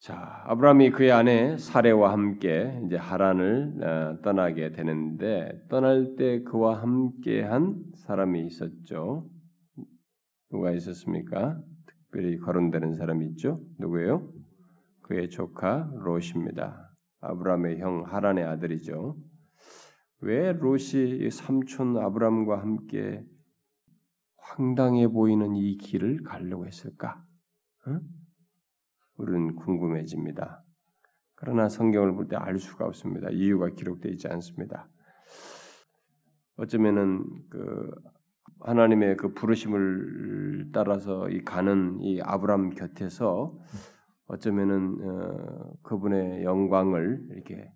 [0.00, 7.82] 자, 아브라함이 그의 아내 사레와 함께 이제 하란을 어, 떠나게 되는데 떠날 때 그와 함께한
[7.96, 9.26] 사람이 있었죠.
[10.50, 11.58] 누가 있었습니까?
[11.86, 13.60] 특별히 거론되는 사람이 있죠.
[13.78, 14.30] 누구예요?
[15.02, 16.90] 그의 조카 롯입니다.
[17.20, 19.16] 아브라함의 형 하란의 아들이죠.
[20.20, 23.22] 왜 롯이 삼촌 아브라함과 함께
[24.44, 27.24] 황당해 보이는 이 길을 가려고 했을까?
[27.88, 28.00] 응?
[29.16, 30.62] 우리는 궁금해집니다.
[31.34, 33.28] 그러나 성경을 볼 때 알 수가 없습니다.
[33.30, 34.88] 이유가 기록되어 있지 않습니다.
[36.56, 37.90] 어쩌면은 그
[38.60, 43.58] 하나님의 그 부르심을 따라서 이 가는 이 아브람 곁에서
[44.26, 47.70] 어쩌면은 어, 그분의 영광을 이렇게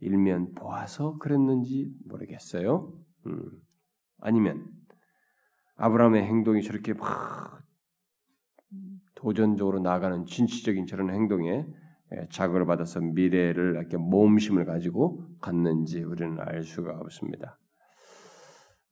[0.00, 2.92] 일면 보아서 그랬는지 모르겠어요.
[3.26, 3.50] 음.
[4.20, 4.66] 아니면
[5.78, 7.62] 아브라함의 행동이 저렇게 막
[9.14, 11.66] 도전적으로 나아가는 진취적인 저런 행동에
[12.12, 17.58] 예, 자극을 받아서 미래를 이렇게 모험심을 가지고 갔는지 우리는 알 수가 없습니다.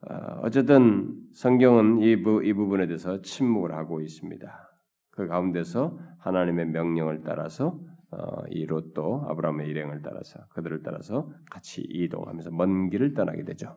[0.03, 4.71] 어, 어쨌든 성경은 이, 부, 이 부분에 대해서 침묵을 하고 있습니다.
[5.11, 12.51] 그 가운데서 하나님의 명령을 따라서 어, 이 롯도 아브라함의 일행을 따라서 그들을 따라서 같이 이동하면서
[12.51, 13.77] 먼 길을 떠나게 되죠.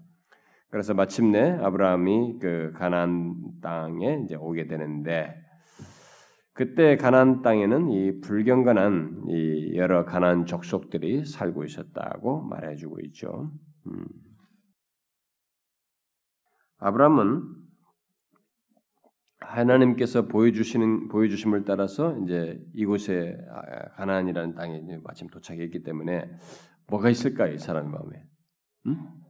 [0.70, 5.36] 그래서 마침내 아브라함이 그 가나안 땅에 이제 오게 되는데
[6.54, 13.52] 그때 가나안 땅에는 이 불경건한 이 여러 가나안 족속들이 살고 있었다고 말해주고 있죠.
[13.88, 14.06] 음.
[16.78, 17.56] 아브라함은
[19.40, 23.38] 하나님께서 보여주시는 보여주심을 따라서 이제 이곳에
[23.96, 26.30] 가나안이라는 땅에 마침 도착했기 때문에
[26.88, 28.24] 뭐가 있을까요, 이 사람의 마음에?
[28.88, 29.29] 음?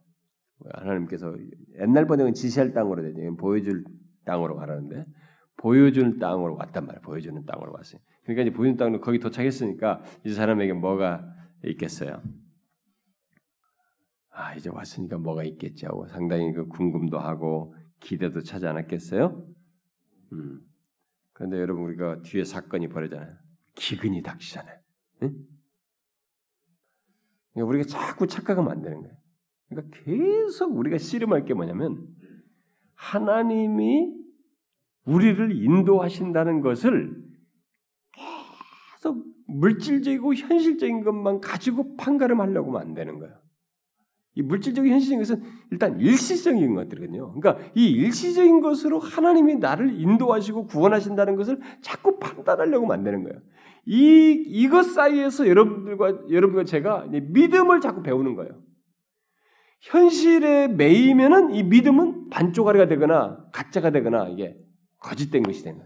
[0.74, 1.36] 하나님께서
[1.80, 3.36] 옛날 번역은 지시할 땅으로 되죠.
[3.38, 3.86] 보여줄
[4.26, 5.06] 땅으로 가라는데
[5.58, 7.02] 보여주는 땅으로 왔단 말이에요.
[7.02, 8.02] 보여주는 땅으로 왔어요.
[8.24, 11.26] 그러니까 이제 보여주는 땅으로 거기 도착했으니까 이 사람에게 뭐가
[11.65, 12.22] 있겠어요?
[14.32, 19.45] 아 이제 왔으니까 뭐가 있겠지 하고 상당히 그 궁금도 하고 기대도 차지 않았겠어요?
[20.32, 20.62] 음.
[21.34, 23.36] 그런데 여러분 우리가 뒤에 사건이 벌어잖아요.
[23.76, 24.78] 기근이 닥치잖아요.
[25.24, 25.34] 응?
[27.54, 29.18] 그러니까 우리가 자꾸 착각하면 안 되는 거예요.
[29.69, 32.08] 그러니까 계속 우리가 씨름할 게 뭐냐면
[32.95, 34.13] 하나님이
[35.05, 37.15] 우리를 인도하신다는 것을
[38.93, 43.34] 계속 물질적이고 현실적인 것만 가지고 판가름하려고 하면 안 되는 거예요.
[44.36, 47.34] 이 물질적인 현실적인 것은 일단 일시적인 것들이거든요.
[47.34, 53.41] 그러니까 이 일시적인 것으로 하나님이 나를 인도하시고 구원하신다는 것을 자꾸 판단하려고 만드는 거예요.
[53.86, 58.62] 이 이것 사이에서 여러분들과 여러분과 제가 믿음을 자꾸 배우는 거예요.
[59.82, 64.58] 현실에 매이면은 이 믿음은 반쪽아리가 되거나 가짜가 되거나 이게
[64.98, 65.82] 거짓된 것이 되는.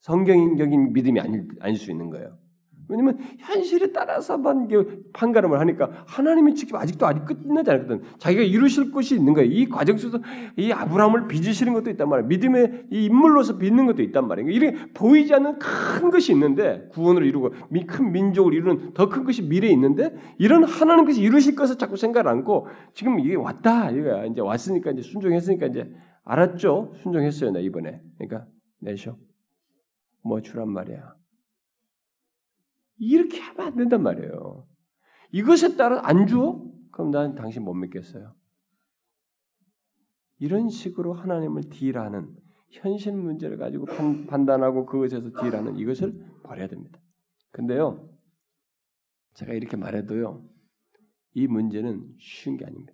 [0.00, 2.38] 성경적인 믿음이 아닐, 아닐 수 있는 거예요.
[2.88, 4.68] 왜냐면 현실에 따라서만
[5.12, 8.02] 판가름을 하니까 하나님이 지금 아직도 아직 끝나지 않았거든.
[8.18, 9.50] 자기가 이루실 것이 있는 거예요.
[9.50, 10.22] 이 과정 속에서
[10.56, 12.28] 이 아브라함을 빚으시는 것도 있단 말이에요.
[12.28, 14.50] 믿음의 이 인물로서 빚는 것도 있단 말이에요.
[14.50, 17.50] 이렇게 보이지 않는 큰 것이 있는데 구원을 이루고
[17.86, 22.68] 큰 민족을 이루는 더 큰 것이 미래에 있는데 이런 하나님께서 이루실 것을 자꾸 생각을 않고
[22.92, 23.90] 지금 이게 왔다.
[23.90, 24.24] 이거야.
[24.26, 25.90] 이제 왔으니까 이제 순종했으니까 이제
[26.24, 26.94] 알았죠.
[27.02, 27.52] 순종했어요.
[27.52, 28.00] 나 이번에.
[28.18, 28.46] 그러니까
[28.80, 29.16] 내셔.
[30.22, 31.14] 뭐 주란 말이야.
[32.98, 34.66] 이렇게 하면 안 된단 말이에요.
[35.32, 36.64] 이것에 따라 안 주어?
[36.92, 38.34] 그럼 난 당신 못 믿겠어요.
[40.38, 42.34] 이런 식으로 하나님을 딜하는
[42.70, 47.00] 현실 문제를 가지고 판, 단하고 그것에서 딜하는 이것을 버려야 됩니다.
[47.52, 48.10] 근데요,
[49.34, 50.46] 제가 이렇게 말해도요,
[51.34, 52.92] 이 문제는 쉬운 게 아닙니다.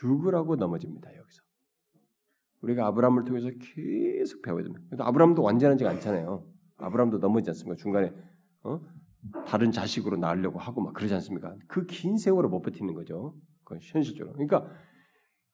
[0.00, 1.42] 죽으라고 넘어집니다, 여기서.
[2.62, 4.84] 우리가 아브라함을 통해서 계속 배워야 됩니다.
[4.98, 6.51] 아브라함도 완전하지가 않잖아요.
[6.82, 7.76] 아브라함도 넘어지지 않습니까?
[7.80, 8.12] 중간에
[8.64, 8.80] 어?
[9.46, 11.54] 다른 자식으로 낳으려고 하고 막 그러지 않습니까?
[11.68, 13.34] 그 긴 세월을 못 버티는 거죠.
[13.64, 14.32] 그 현실적으로.
[14.34, 14.66] 그러니까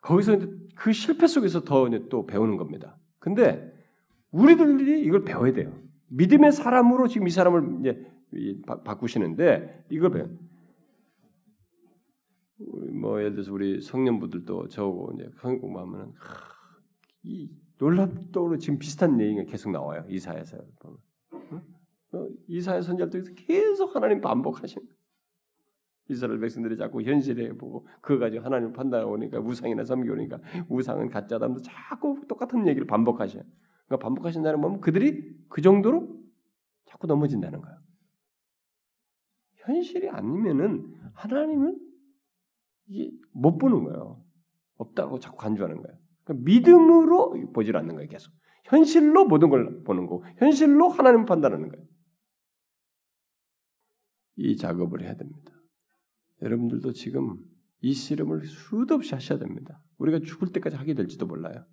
[0.00, 0.38] 거기서
[0.74, 2.98] 그 실패 속에서 더 또 배우는 겁니다.
[3.18, 3.72] 근데
[4.30, 5.72] 우리들이 이걸 배워야 돼요.
[6.08, 8.06] 믿음의 사람으로 지금 이 사람을 이제
[8.84, 10.28] 바 꾸시는데 이걸 배워.
[13.00, 16.12] 뭐 예를 들어서 우리 성년부들도 저거 이제 성경 공부하면은
[17.22, 20.98] 이 놀랍도록 지금 비슷한 얘기가 계속 나와요 이사에서 보면.
[22.12, 24.82] 어, 이사야 선지자도 계속 하나님 반복하신
[26.08, 32.66] 이스라엘 백성들이 자꾸 현실에 보고 그거 가지고 하나님 판단하니까 우상이나 섬기오니까 우상은 가짜다면서 자꾸 똑같은
[32.66, 33.40] 얘기를 반복하셔.
[33.86, 36.18] 그러니까 반복하신다는 건 그들이 그 정도로
[36.86, 37.78] 자꾸 넘어진다는 거예요.
[39.56, 41.76] 현실이 아니면은 하나님을
[42.86, 44.24] 이게 못 보는 거예요.
[44.76, 45.98] 없다고 자꾸 간주하는 거예요.
[46.24, 48.08] 그러니까 믿음으로 보질 않는 거예요.
[48.08, 48.32] 계속
[48.64, 51.86] 현실로 모든 걸 보는 거, 현실로 하나님 판단하는 거예요.
[54.38, 55.52] 이 작업을 해야 됩니다.
[56.42, 57.36] 여러분들도 지금
[57.80, 59.82] 이 씨름을 수도 없이 하셔야 됩니다.
[59.98, 61.66] 우리가 죽을 때까지 하게 될지도 몰라요.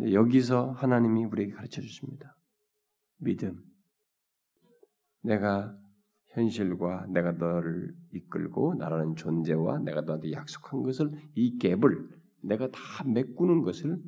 [0.00, 2.36] 여기서 하나님이 우리에게 가르쳐 주십니다.
[3.18, 3.60] 믿음.
[5.22, 5.76] 내가
[6.28, 12.08] 현실과 내가 너를 이끌고 나라는 존재와 내가 너한테 약속한 것을 이 갭을
[12.42, 13.98] 내가 다 메꾸는 것을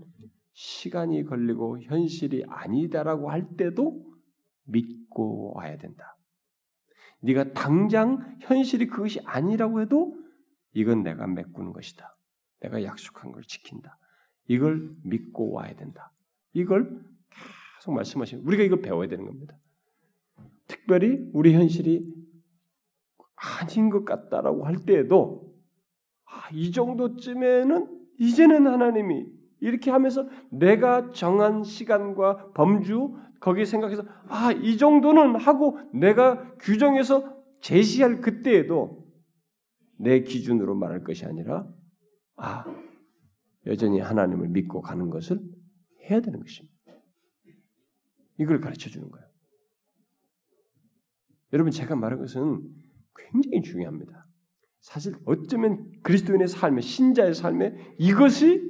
[0.52, 4.00] 시간이 걸리고 현실이 아니다라고 할 때도
[4.66, 6.16] 믿고 와야 된다.
[7.20, 10.16] 네가 당장 현실이 그것이 아니라고 해도
[10.72, 12.16] 이건 내가 메꾸는 것이다.
[12.60, 13.98] 내가 약속한 걸 지킨다.
[14.46, 16.12] 이걸 믿고 와야 된다.
[16.52, 17.02] 이걸
[17.78, 19.56] 계속 말씀하시면 우리가 이걸 배워야 되는 겁니다.
[20.66, 22.14] 특별히 우리 현실이
[23.34, 25.50] 아닌 것 같다라고 할 때에도
[26.24, 29.26] 아, 이 정도쯤에는 이제는 하나님이
[29.60, 38.20] 이렇게 하면서 내가 정한 시간과 범주 거기에 생각해서 아, 이 정도는 하고 내가 규정해서 제시할
[38.20, 39.06] 그때에도
[39.98, 41.66] 내 기준으로 말할 것이 아니라
[42.36, 42.64] 아,
[43.66, 45.40] 여전히 하나님을 믿고 가는 것을
[46.08, 46.74] 해야 되는 것입니다.
[48.38, 49.26] 이걸 가르쳐 주는 거예요.
[51.52, 52.62] 여러분 제가 말한 것은
[53.14, 54.26] 굉장히 중요합니다.
[54.80, 58.69] 사실 어쩌면 그리스도인의 삶에 신자의 삶에 이것이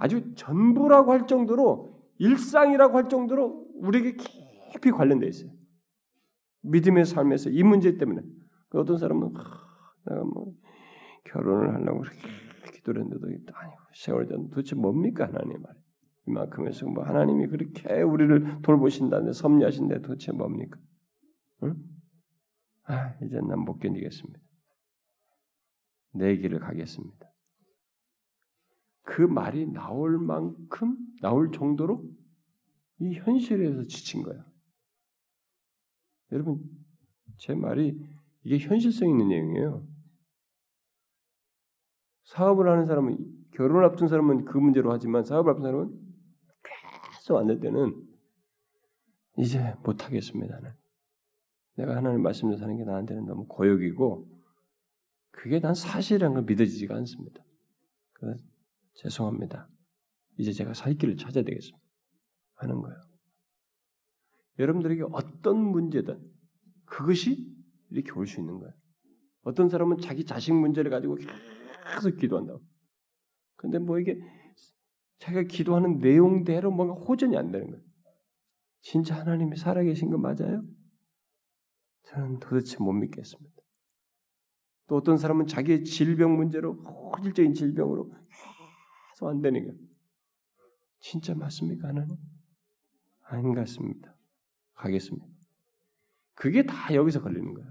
[0.00, 4.16] 아주 전부라고 할 정도로 일상이라고 할 정도로 우리에게
[4.72, 5.50] 깊이 관련되어 있어요.
[6.62, 8.22] 믿음의 삶에서 이 문제 때문에
[8.72, 9.32] 어떤 사람은
[10.06, 10.54] 내가 뭐
[11.24, 12.18] 결혼을 하려고 그렇게
[12.72, 15.74] 기도를 했는데도 아니 세월 전 도대체 뭡니까 하나님 말
[16.26, 20.78] 이만큼 해서 뭐 하나님이 그렇게 우리를 돌보신다는데 섭리하신데 도대체 뭡니까?
[21.64, 21.74] 응?
[22.84, 24.40] 아 이제 난 못 견디겠습니다.
[26.14, 27.29] 내 길을 가겠습니다.
[29.02, 32.04] 그 말이 나올 만큼 나올 정도로
[33.00, 34.44] 이 현실에서 지친 거야.
[36.32, 36.62] 여러분
[37.38, 37.98] 제 말이
[38.44, 39.86] 이게 현실성 있는 내용이에요.
[42.24, 43.18] 사업을 하는 사람은
[43.52, 46.00] 결혼을 앞둔 사람은 그 문제로 하지만 사업을 앞둔 사람은
[47.14, 48.06] 계속 안 될 때는
[49.38, 50.60] 이제 못 하겠습니다.
[50.60, 50.72] 는
[51.76, 54.28] 내가 하나님 말씀을 사는 게 나한테는 너무 고역이고
[55.30, 57.42] 그게 난 사실이라는 걸 믿어지지가 않습니다.
[58.94, 59.68] 죄송합니다.
[60.38, 61.78] 이제 제가 살 길을 찾아야 되겠습니다.
[62.56, 62.96] 하는 거예요.
[64.58, 66.20] 여러분들에게 어떤 문제든
[66.84, 67.54] 그것이
[67.90, 68.72] 이렇게 올 수 있는 거예요.
[69.42, 71.16] 어떤 사람은 자기 자식 문제를 가지고
[71.94, 72.60] 계속 기도한다고.
[73.56, 74.18] 근데 뭐 이게
[75.18, 77.82] 자기가 기도하는 내용대로 뭔가 호전이 안 되는 거예요.
[78.82, 80.62] 진짜 하나님이 살아계신 거 맞아요?
[82.08, 83.56] 저는 도대체 못 믿겠습니다.
[84.88, 88.10] 또 어떤 사람은 자기의 질병 문제로 호질적인 질병으로
[89.20, 89.78] 계속 안 되는 거예요.
[90.98, 92.16] 진짜 맞습니까 하나님?
[93.22, 94.16] 것 같습니다.
[94.74, 95.26] 가겠습니다.
[96.34, 97.70] 그게 다 여기서 걸리는 거예요.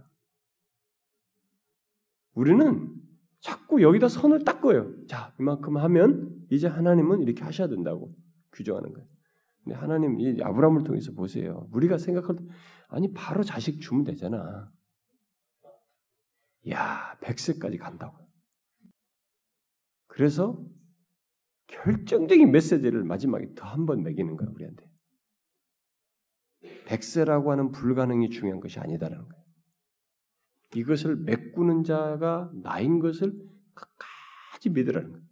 [2.34, 2.96] 우리는
[3.42, 5.06] 자꾸 여기다 선을 딱 거예요.
[5.08, 8.16] 자, 이만큼 하면 이제 하나님은 이렇게 하셔야 된다고
[8.54, 9.08] 규정하는 거예요.
[9.64, 11.68] 근데 하나님 이 아브라함을 통해서 보세요.
[11.74, 12.44] 우리가 생각할 때
[12.88, 14.72] 아니 바로 자식 주면 되잖아.
[16.70, 18.18] 야, 100세까지 간다고.
[20.08, 20.64] 그래서
[21.70, 24.86] 결정적인 메시지를 마지막에 더 한 번 매기는 거야, 우리한테.
[26.86, 29.44] 백세라고 하는 불가능이 중요한 것이 아니다라는 거예요.
[30.76, 33.32] 이것을 메꾸는 자가 나인 것을
[33.74, 35.26] 끝까지 믿으라는 거예요.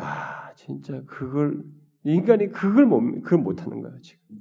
[0.00, 1.62] 야, 진짜 그걸
[2.04, 4.38] 인간이 그걸 못 그걸 못 하는 거야 지금.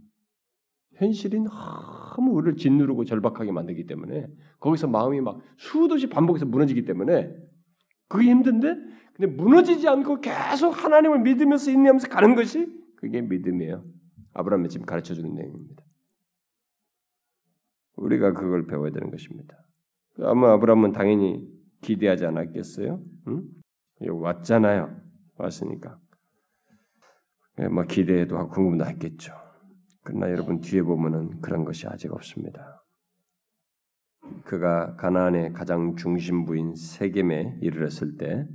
[0.96, 4.28] 현실이 너무 우리를 짓누르고 절박하게 만들기 때문에
[4.60, 7.34] 거기서 마음이 막 수도 없이 반복해서 무너지기 때문에
[8.08, 8.76] 그게 힘든데
[9.22, 13.86] 근데 무너지지 않고 계속 하나님을 믿으면서 인내하면서 가는 것이 그게 믿음이에요.
[14.34, 15.84] 아브라함이 지금 가르쳐 주는 내용입니다.
[17.98, 19.56] 우리가 그걸 배워야 되는 것입니다.
[20.22, 21.48] 아마 아브라함은 당연히
[21.82, 23.00] 기대하지 않았겠어요?
[23.28, 23.44] 응?
[24.10, 25.00] 왔잖아요.
[25.38, 26.00] 왔으니까.
[27.60, 29.36] 예, 뭐 기대도 하고 궁금도 했겠죠.
[30.02, 32.84] 그러나 여러분 뒤에 보면은 그런 것이 아직 없습니다.
[34.46, 38.48] 그가 가나안의 가장 중심부인 세겜에 이르렀을 때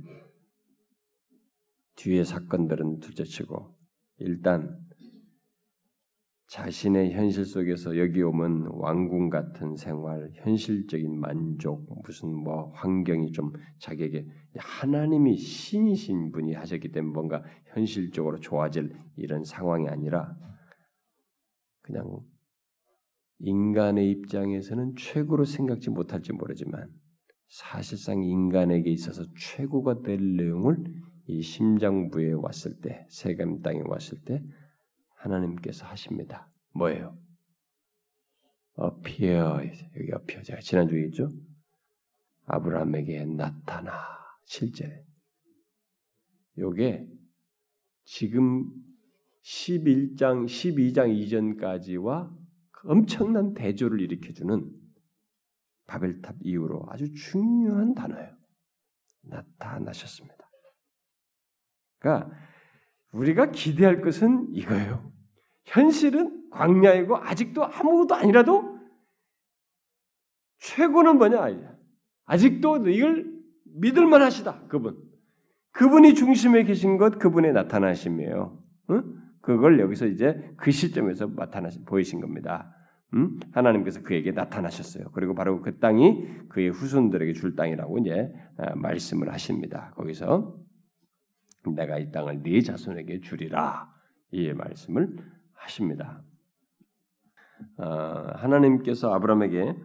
[1.97, 3.75] 뒤에 사건들은 둘째치고
[4.19, 4.79] 일단
[6.47, 14.25] 자신의 현실 속에서 여기 오면 왕궁 같은 생활, 현실적인 만족, 무슨 뭐 환경이 좀 자기에게
[14.55, 17.43] 하나님이 신이신 분이 하셨기 때문에 뭔가
[17.73, 20.37] 현실적으로 좋아질 이런 상황이 아니라
[21.81, 22.21] 그냥
[23.39, 26.89] 인간의 입장에서는 최고로 생각지 못할지 모르지만
[27.49, 30.77] 사실상 인간에게 있어서 최고가 될 내용을
[31.27, 34.43] 이 심장부에 왔을 때, 세겜 땅에 왔을 때
[35.15, 36.49] 하나님께서 하십니다.
[36.73, 37.17] 뭐예요?
[38.75, 39.61] 어피어
[39.97, 41.29] 여기 어피어 제가 지난 주에 했죠.
[42.45, 43.91] 아브라함에게 나타나
[44.45, 45.03] 실제
[46.57, 47.07] 요게
[48.05, 48.71] 지금
[49.43, 52.35] 11장 12장 이전까지와
[52.85, 54.71] 엄청난 대조를 일으켜주는
[55.87, 58.37] 바벨탑 이후로 아주 중요한 단어예요.
[59.23, 60.36] 나타나셨습니다.
[62.07, 62.31] 그러니까
[63.11, 65.11] 우리가 기대할 것은 이거예요.
[65.65, 68.77] 현실은 광야이고 아직도 아무것도 아니라도
[70.59, 71.45] 최고는 뭐냐?
[72.25, 73.29] 아직도 이걸
[73.79, 74.67] 믿을 만하시다.
[74.69, 74.97] 그분.
[75.71, 78.63] 그분이 중심에 계신 것 그분의 나타나심이에요.
[78.91, 79.03] 응?
[79.41, 82.73] 그걸 여기서 이제 그 시점에서 나타나신 보이신 겁니다.
[83.13, 83.39] 음?
[83.51, 85.11] 하나님께서 그에게 나타나셨어요.
[85.13, 89.93] 그리고 바로 그 땅이 그의 후손들에게 줄 땅이라고 이제 아, 말씀을 하십니다.
[89.95, 90.57] 거기서
[91.75, 93.89] 내가 이 땅을 네 자손에게 주리라
[94.31, 95.17] 이 말씀을
[95.53, 96.21] 하십니다.
[97.77, 97.83] 어,
[98.35, 99.75] 하나님께서 아브라함에게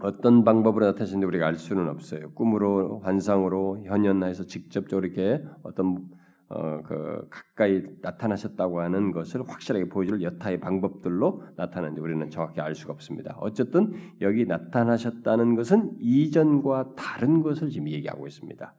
[0.00, 2.32] 어떤 방법으로 나타나시는지 우리가 알 수는 없어요.
[2.34, 6.08] 꿈으로, 환상으로, 현현해서 직접적으로 이렇게 어떤
[6.48, 12.92] 어, 그 가까이 나타나셨다고 하는 것을 확실하게 보여줄 여타의 방법들로 나타나는지 우리는 정확히 알 수가
[12.92, 13.36] 없습니다.
[13.40, 18.74] 어쨌든 여기 나타나셨다는 것은 이전과 다른 것을 지금 얘기하고 있습니다.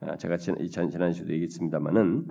[0.00, 2.28] 아, 제가 지난, 지난 시도 얘기했습니다만은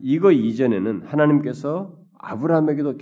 [0.00, 2.98] 이거 이전에는 하나님께서 아브라함에게도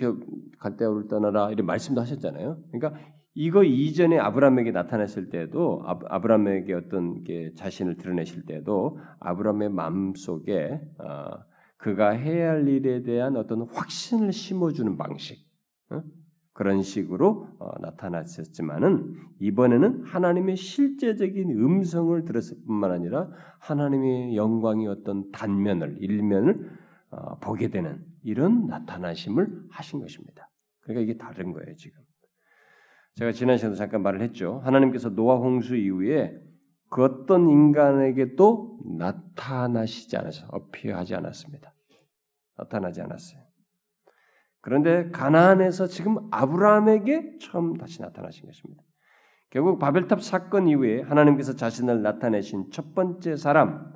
[0.59, 2.59] 갈대아우를 떠나라 이런 말씀도 하셨잖아요.
[2.71, 3.01] 그러니까
[3.35, 10.81] 이거 이전에 아브라함에게 나타났을 때도 아 브라함에게 어떤 게 자신을 드러내실 때도 아브라함의 마음 속에
[10.99, 11.31] 어,
[11.79, 15.39] 그가 해야 할 일에 대한 어떤 확신을 심어주는 방식
[15.91, 16.03] 어?
[16.53, 23.31] 그런 식으로 어, 나타났었지만은 이번에는 하나님의 실제적인 음성을 들었을 뿐만 아니라
[23.61, 26.71] 하나님의 영광의 어떤 단면을 일면을
[27.11, 30.51] 어, 보게 되는 이런 나타나심을 하신 것입니다.
[30.81, 32.01] 그러니까 이게 다른 거예요 지금.
[33.15, 34.61] 제가 지난 시간에 잠깐 말을 했죠.
[34.65, 36.35] 하나님께서 노아 홍수 이후에
[36.89, 41.75] 그 어떤 인간에게도 나타나시지 않아서 어피하지 않았습니다.
[42.57, 43.52] 나타나지 않았어요.
[44.63, 48.83] 그런데 가나안에서 지금 아브라함에게 처음 다시 나타나신 것입니다.
[49.51, 53.93] 결국 바벨탑 사건 이후에 하나님께서 자신을 나타내신 첫 번째 사람,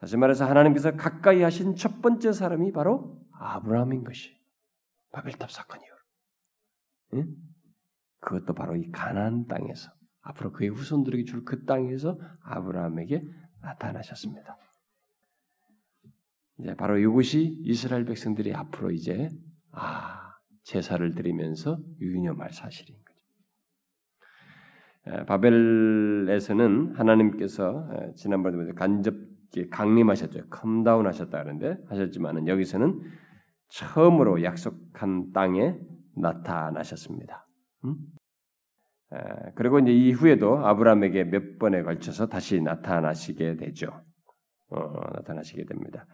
[0.00, 4.30] 다시 말해서 하나님께서 가까이 하신 첫 번째 사람이 바로 아브라함인 것이
[5.12, 5.96] 바벨탑 사건 이후로.
[7.14, 7.36] 응?
[8.20, 9.90] 그것도 바로 이 가나안 땅에서
[10.22, 13.22] 앞으로 그의 후손들에게 줄 그 땅에서 아브라함에게
[13.60, 14.56] 나타나셨습니다.
[16.58, 19.28] 이제 바로 이것이 이스라엘 백성들이 앞으로 이제
[19.74, 22.96] 아 제사를 드리면서 유념할 사실인
[25.04, 25.26] 거죠.
[25.26, 29.14] 바벨에서는 하나님께서 지난번에 간접
[29.70, 30.48] 강림하셨죠.
[30.48, 33.00] come down 하셨다 그러는데 하셨지만은 여기서는
[33.68, 35.76] 처음으로 약속한 땅에
[36.16, 37.46] 나타나셨습니다.
[37.84, 37.96] 음?
[39.54, 44.02] 그리고 이제 이후에도 아브라함에게 몇 번에 걸쳐서 다시 나타나시게 되죠.
[44.70, 46.06] 어, 나타나시게 됩니다.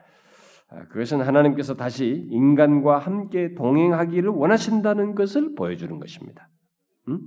[0.71, 6.49] 아, 그것은 하나님께서 다시 인간과 함께 동행하기를 원하신다는 것을 보여주는 것입니다.
[7.09, 7.21] 음?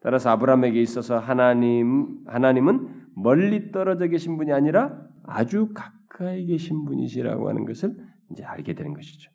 [0.00, 7.64] 따라서 아브라함에게 있어서 하나님 하나님은 멀리 떨어져 계신 분이 아니라 아주 가까이 계신 분이시라고 하는
[7.66, 7.94] 것을
[8.30, 9.30] 이제 알게 되는 것이죠.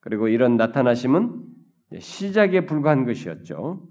[0.00, 1.42] 그리고 이런 나타나심은
[1.98, 3.88] 시작에 불과한 것이었죠.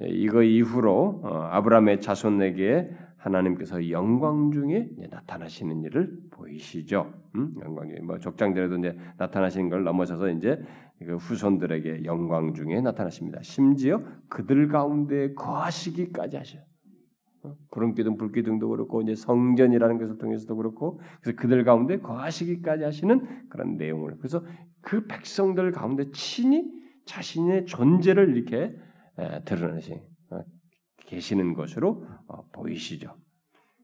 [0.00, 2.90] 예, 이거 이후로 어, 아브라함의 자손에게
[3.26, 7.12] 하나님께서 영광 중에 나타나시는 일을 보이시죠.
[7.34, 7.54] 음?
[7.62, 10.62] 영광 중에 뭐 족장들에도 이제 나타나시는 걸 넘어서서 이제
[11.00, 13.42] 그 후손들에게 영광 중에 나타나십니다.
[13.42, 16.58] 심지어 그들 가운데 거하시기까지 하셔.
[17.42, 17.54] 어?
[17.70, 24.16] 구름기둥, 불기둥도 그렇고 이제 성전이라는 것을 통해서도 그렇고 그래서 그들 가운데 거하시기까지 하시는 그런 내용을
[24.18, 24.44] 그래서
[24.80, 26.64] 그 백성들 가운데 친히
[27.04, 28.74] 자신의 존재를 이렇게
[29.44, 30.15] 드러내시 어,
[31.06, 33.16] 계시는 것으로 어, 보이시죠.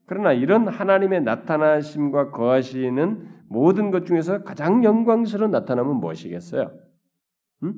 [0.05, 6.77] 그러나 이런 하나님의 나타나심과 거하시는 모든 것 중에서 가장 영광스러운 나타남은 무엇이겠어요?
[7.63, 7.73] 음?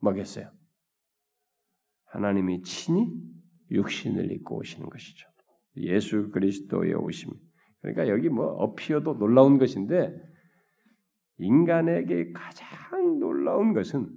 [0.00, 0.50] 뭐겠어요?
[2.06, 3.10] 하나님이 친히
[3.70, 5.28] 육신을 입고 오시는 것이죠.
[5.76, 7.30] 예수 그리스도의 오심.
[7.80, 10.14] 그러니까 여기 뭐 어피어도 놀라운 것인데
[11.38, 14.08] 인간에게 가장 놀라운 것은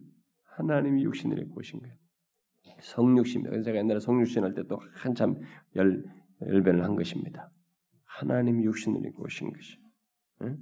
[0.57, 1.95] 하나님이 육신을 입고 오신 거예요.
[2.81, 3.63] 성육신입니다.
[3.63, 5.39] 제가 옛날에 성육신 할 때 또 한참
[5.75, 6.03] 열,
[6.41, 7.49] 열변을 한 것입니다.
[8.05, 9.77] 하나님 육신을 입고 오신 것이.
[10.43, 10.57] 응?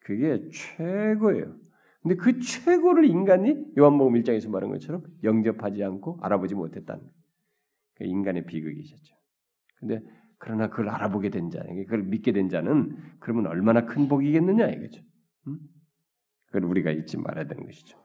[0.00, 1.56] 그게 최고예요.
[2.02, 7.02] 근데 그 최고를 인간이 요한복음 1장에서 말한 것처럼 영접하지 않고 알아보지 못했다는
[7.96, 9.14] 그 인간의 비극이셨죠.
[9.78, 10.00] 근데
[10.38, 15.02] 그러나 그걸 알아보게 된 자, 그걸 믿게 된 자는 그러면 얼마나 큰 복이겠느냐 이거죠.
[15.48, 15.58] 응?
[16.46, 17.98] 그걸 우리가 잊지 말아야 되는 것이죠.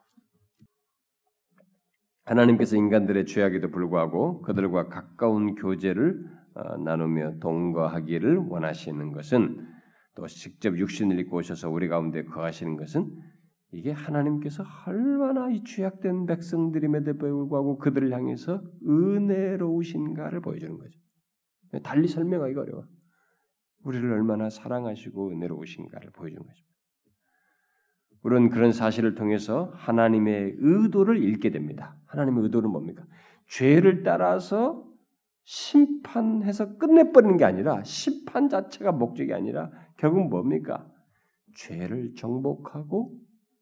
[2.25, 9.67] 하나님께서 인간들의 죄악에도 불구하고 그들과 가까운 교제를 어, 나누며 동거하기를 원하시는 것은
[10.15, 13.11] 또 직접 육신을 입고 오셔서 우리 가운데 거하시는 것은
[13.71, 20.99] 이게 하나님께서 얼마나 이 죄악된 백성들임에도 불구하고 그들을 향해서 은혜로우신가를 보여주는 거죠.
[21.83, 22.85] 달리 설명하기가 어려워.
[23.83, 26.63] 우리를 얼마나 사랑하시고 은혜로우신가를 보여주는 거죠.
[28.25, 31.95] 우리는 그런 사실을 통해서 하나님의 의도를 읽게 됩니다.
[32.07, 33.05] 하나님의 의도는 뭡니까?
[33.47, 34.83] 죄를 따라서
[35.43, 40.91] 심판해서 끝내버리는 게 아니라 심판 자체가 목적이 아니라 결국 뭡니까?
[41.55, 43.13] 죄를 정복하고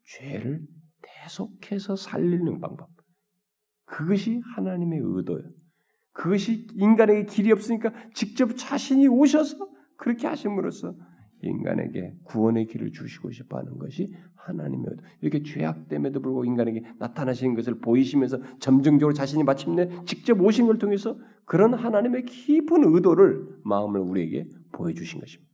[0.06, 0.62] 죄를
[1.02, 2.88] 계속해서 살리는 방법.
[3.84, 5.46] 그것이 하나님의 의도예요.
[6.12, 9.58] 그것이 인간에게 길이 없으니까 직접 자신이 오셔서
[9.98, 10.94] 그렇게 하심으로써
[11.46, 15.02] 인간에게 구원의 길을 주시고 싶어 하는 것이 하나님의 의도.
[15.20, 21.74] 이렇게 죄악됨에도 불구하고 인간에게 나타나시는 것을 보이시면서 점증적으로 자신이 마침내 직접 오신 걸 통해서 그런
[21.74, 25.52] 하나님의 깊은 의도를 마음을 우리에게 보여주신 것입니다.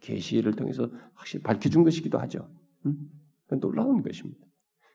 [0.00, 2.48] 계시를 통해서 확실히 밝혀준 것이기도 하죠.
[2.86, 2.96] 음?
[3.60, 4.40] 놀라운 것입니다.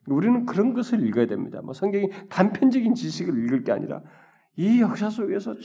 [0.07, 1.61] 우리는 그런 것을 읽어야 됩니다.
[1.61, 4.01] 뭐 성경이 단편적인 지식을 읽을 게 아니라
[4.55, 5.55] 이 역사 속에서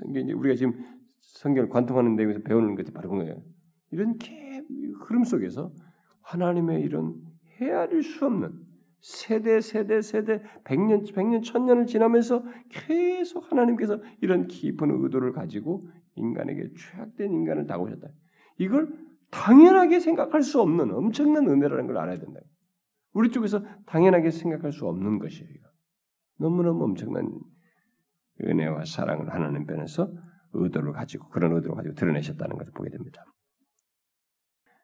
[0.00, 0.74] 성경이 우리가 지금
[1.20, 3.42] 성경을 관통하는 내용에서 배우는 것이 바로 그거예요.
[3.90, 4.18] 이런
[5.00, 5.72] 흐름 속에서
[6.22, 7.14] 하나님의 이런
[7.60, 8.52] 헤아릴 수 없는
[9.00, 17.32] 세대 세대 세대 백년 백년 천년을 지나면서 계속 하나님께서 이런 깊은 의도를 가지고 인간에게 죄악된
[17.32, 18.08] 인간을 다오셨다.
[18.58, 18.92] 이걸
[19.30, 22.40] 당연하게 생각할 수 없는 엄청난 은혜라는 걸 알아야 된다.
[23.12, 25.60] 우리 쪽에서 당연하게 생각할 수 없는 것이에요.
[26.38, 27.30] 너무너무 엄청난
[28.44, 30.12] 은혜와 사랑을 하나님 편에서
[30.52, 33.24] 의도를 가지고 그런 의도를 가지고 드러내셨다는 것을 보게 됩니다.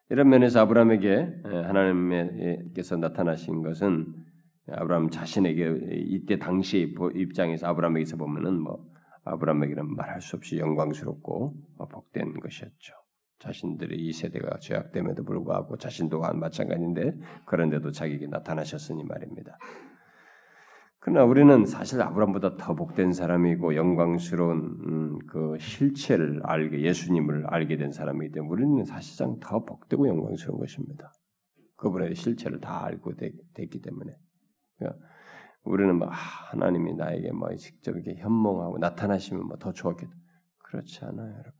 [0.09, 4.13] 이런 면에서 아브라함에게 하나님께서 나타나신 것은
[4.69, 8.85] 아브라함 자신에게 이때 당시 입장에서 아브라함에게서 보면은 뭐
[9.25, 12.93] 아브라함에게는 말할 수 없이 영광스럽고 뭐 복된 것이었죠.
[13.39, 17.13] 자신들의 이 세대가 죄악됨에도 불구하고 자신도 마찬가지인데
[17.45, 19.57] 그런데도 자기에게 나타나셨으니 말입니다.
[20.99, 27.91] 그러나 우리는 사실 아브라함보다 더 복된 사람이고 영광스러운 음, 그 실체를 알게 예수님을 알게 된
[27.91, 31.11] 사람이기 때문에 우리는 사실상 더 복되고 영광스러운 것입니다.
[31.77, 34.11] 그분의 실체를 다 알고 되, 됐기 때문에
[34.77, 34.99] 그러니까
[35.63, 40.11] 우리는 뭐 아, 하나님이 나에게 뭐 직접 이렇게 현몽하고 나타나시면 뭐 더 좋았겠다.
[40.69, 41.51] 그렇지 않아요, 여러분.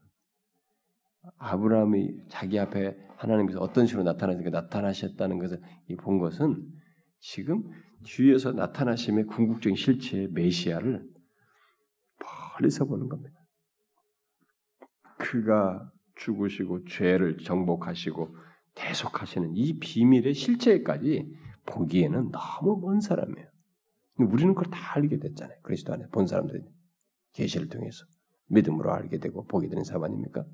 [1.38, 5.60] 아브라함이 자기 앞에 하나님께서 어떤 식으로 나타나니까 나타나셨다는 것을
[6.00, 6.64] 본 것은
[7.20, 7.64] 지금
[8.04, 11.08] 뒤에서 나타나심의 궁극적인 실체의 메시아를
[12.58, 13.38] 멀리서 보는 겁니다.
[15.18, 18.36] 그가 죽으시고 죄를 정복하시고
[18.74, 21.32] 대속하시는 이 비밀의 실체까지
[21.66, 23.48] 보기에는 너무 먼 사람이에요.
[24.18, 25.58] 우리는 그걸 다 알게 됐잖아요.
[25.62, 26.62] 그리스도 안에 본 사람들이
[27.32, 28.04] 계시를 통해서
[28.46, 30.44] 믿음으로 알게 되고 보게 되는 사람 아닙니까?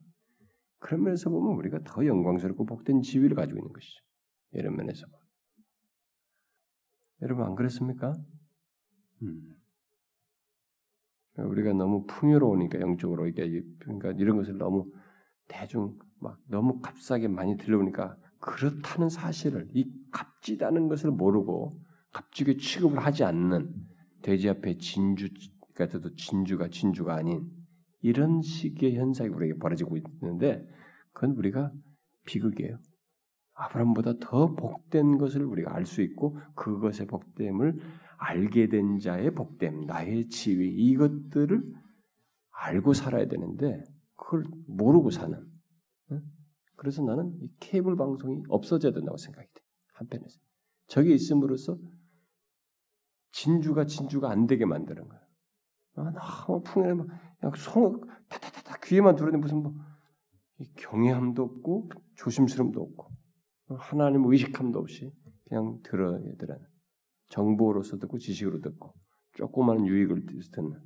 [0.79, 4.03] 그런 면에서 보면 우리가 더 영광스럽고 복된 지위를 가지고 있는 것이죠.
[4.53, 5.07] 이런 면에서.
[7.25, 8.13] 여러분 안 그랬습니까?
[9.23, 9.57] 음.
[11.37, 14.93] 우리가 너무 풍요로우니까 영적으로 이게 그러니까 이런 것을 너무
[15.49, 21.73] 대중 막 너무 값싸게 많이 들려오니까 그렇다는 사실을 이 값지다는 것을 모르고
[22.13, 23.75] 값지게 취급을 하지 않는
[24.23, 25.29] 돼지 앞에 진주
[25.75, 27.51] 같아도 진주가 진주가 아닌
[28.01, 30.65] 이런 식의 현상이 우리에게 벌어지고 있는데
[31.13, 31.73] 그건 우리가
[32.27, 32.79] 비극이에요.
[33.55, 37.79] 아브라함보다 더 복된 것을 우리가 알 수 있고 그것의 복됨을
[38.17, 41.63] 알게 된 자의 복됨, 나의 지위 이것들을
[42.51, 43.83] 알고 살아야 되는데
[44.17, 45.39] 그걸 모르고 사는.
[46.77, 49.61] 그래서 나는 이 케이블 방송이 없어져야 된다고 생각이 돼.
[49.95, 50.39] 한편에서
[50.89, 51.79] 저게 있음으로써
[53.33, 55.21] 진주가 진주가 안 되게 만드는 거야.
[55.97, 56.95] 아, 너무 풍요해
[57.41, 59.75] 막 송, 타타타타 귀에만 들어오는 무슨 뭐
[60.77, 63.11] 경외함도 없고 조심스러움도 없고
[63.69, 65.13] 하나님 의식함도 없이
[65.49, 66.59] 그냥 들어야 되는
[67.29, 68.95] 정보로서 듣고 지식으로 듣고
[69.33, 70.81] 조그마한 유익을 듣는.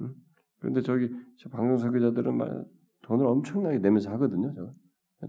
[0.00, 0.14] 응?
[0.58, 2.64] 그런데 저기 저 방송 설교자들은 말
[3.02, 4.52] 돈을 엄청나게 내면서 하거든요.
[4.54, 4.74] 저거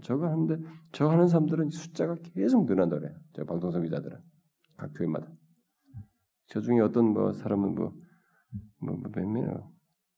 [0.02, 0.56] 저거 하는데
[0.92, 3.14] 저 하는 사람들은 숫자가 계속 늘어나더래요.
[3.34, 4.18] 저 방송 설교자들은
[4.76, 5.30] 각 교회마다.
[6.46, 7.94] 저 중에 어떤 뭐 사람은 뭐
[8.78, 9.68] 뭐몇 뭐 명이야?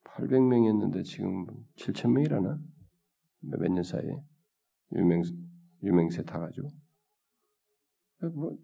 [0.05, 1.47] 800명이었는데 지금
[1.77, 2.59] 7천 명이라나?
[3.41, 4.23] 몇 년 사이에
[4.93, 5.23] 유명
[5.85, 6.69] 유명세 타가지고
[8.35, 8.57] 뭐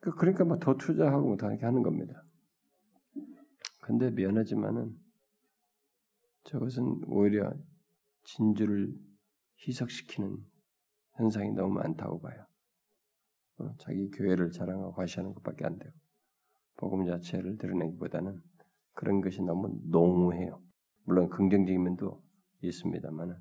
[0.00, 2.22] 그, 그러니까 뭐더 투자하고 뭐다 이렇게 하는 겁니다.
[3.80, 4.96] 근데 미안하지만은
[6.44, 7.52] 저것은 오히려
[8.24, 8.92] 진주를
[9.66, 10.36] 희석시키는
[11.14, 12.46] 현상이 너무 많다고 봐요.
[13.58, 15.92] 어, 자기 교회를 자랑하고 과시하는 것밖에 안 되고
[16.76, 18.40] 복음 자체를 드러내기보다는
[18.92, 20.60] 그런 것이 너무 농후해요.
[21.04, 22.22] 물론 긍정적인 면도
[22.60, 23.36] 있습니다만은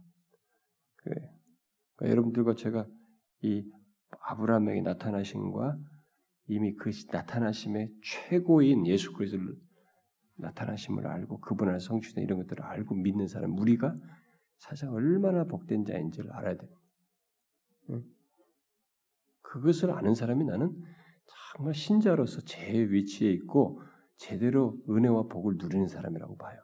[0.96, 1.12] 그
[1.96, 2.88] 그러니까 여러분들과 제가
[3.42, 3.70] 이
[4.22, 5.78] 아브라함에게 나타나신과
[6.48, 9.56] 이미 그 나타나심의 최고인 예수 그리스도를
[10.38, 13.96] 나타나심을 알고 그분 안에 성취된 이런 것들을 알고 믿는 사람 우리가
[14.58, 16.68] 사실 얼마나 복된 자인지를 알아야 돼.
[19.42, 20.76] 그것을 아는 사람이 나는
[21.54, 23.82] 정말 신자로서 제 위치에 있고
[24.18, 26.60] 제대로 은혜와 복을 누리는 사람이라고 봐요.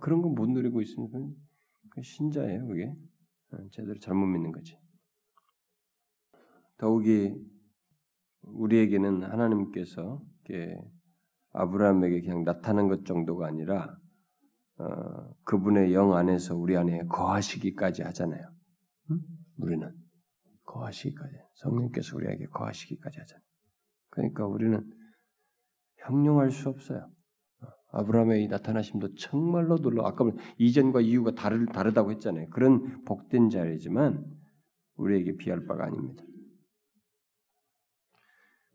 [0.00, 1.34] 그런 거못 누리고 있으면
[1.90, 2.94] 그 신자예요, 그게.
[3.52, 4.78] 어, 제대로 잘못 믿는 거지.
[6.78, 7.34] 더욱이
[8.42, 10.22] 우리에게는 하나님께서
[11.52, 13.96] 아브라함에게 그냥 나타난 것 정도가 아니라
[14.78, 18.42] 어, 그분의 영 안에서 우리 안에 거하시기까지 하잖아요.
[19.10, 19.20] 응?
[19.58, 19.94] 우리는
[20.64, 23.44] 거하시기까지 성령께서 우리에게 거하시기까지 하잖아요.
[24.10, 24.82] 그러니까 우리는
[25.98, 27.10] 형용할 수 없어요.
[27.92, 30.06] 아브라함의 나타나심도 정말로 놀라.
[30.06, 32.48] 아까 이전과 이유가 다르, 다르다고 했잖아요.
[32.50, 34.24] 그런 복된 자리지만
[34.96, 36.24] 우리에게 비할 바가 아닙니다.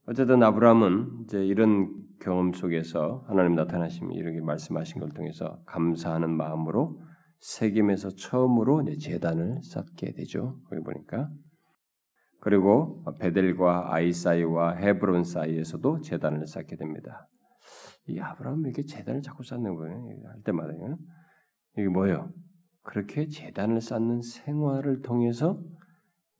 [0.05, 7.01] 어쨌든 아브라함은 이제 이런 경험 속에서 하나님 나타나심이 이렇게 말씀하신 걸 통해서 감사하는 마음으로
[7.39, 10.59] 세겜에서 처음으로 재단을 쌓게 되죠.
[10.69, 11.29] 거기 보니까
[12.39, 17.27] 그리고 베델과 아이 사이와 헤브론 사이에서도 재단을 쌓게 됩니다.
[18.07, 19.95] 이 아브라함이 이렇게 재단을 자꾸 쌓는 거예요.
[20.25, 20.73] 할 때마다
[21.77, 22.31] 이게 뭐예요?
[22.83, 25.61] 그렇게 재단을 쌓는 생활을 통해서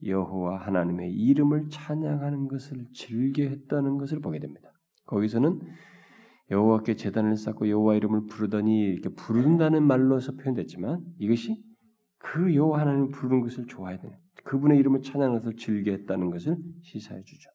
[0.04, 4.72] 여호와 하나님의 이름을 찬양하는 것을 즐겨 했다는 것을 보게 됩니다.
[5.06, 5.60] 거기서는
[6.50, 11.62] 여호와께 제단을 쌓고 여호와 이름을 부르더니 이렇게 부른다는 말로서 표현됐지만 이것이
[12.20, 14.18] 그 여호와 하나님을 부르는 것을 좋아해야 돼.
[14.46, 17.50] 그분의 이름을 찬양하는 것을 즐겨 했다는 것을 시사해 주죠.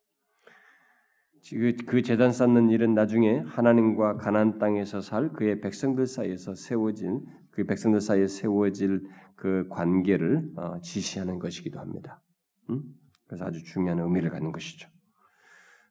[1.50, 7.64] 그, 그 재단 쌓는 일은 나중에 하나님과 가나안 땅에서 살 그의 백성들 사이에서 세워진 그
[7.64, 9.02] 백성들 사이에 세워질
[9.34, 12.22] 그 관계를 어, 지시하는 것이기도 합니다.
[12.70, 12.82] 음?
[13.26, 14.88] 그래서 아주 중요한 의미를 갖는 것이죠.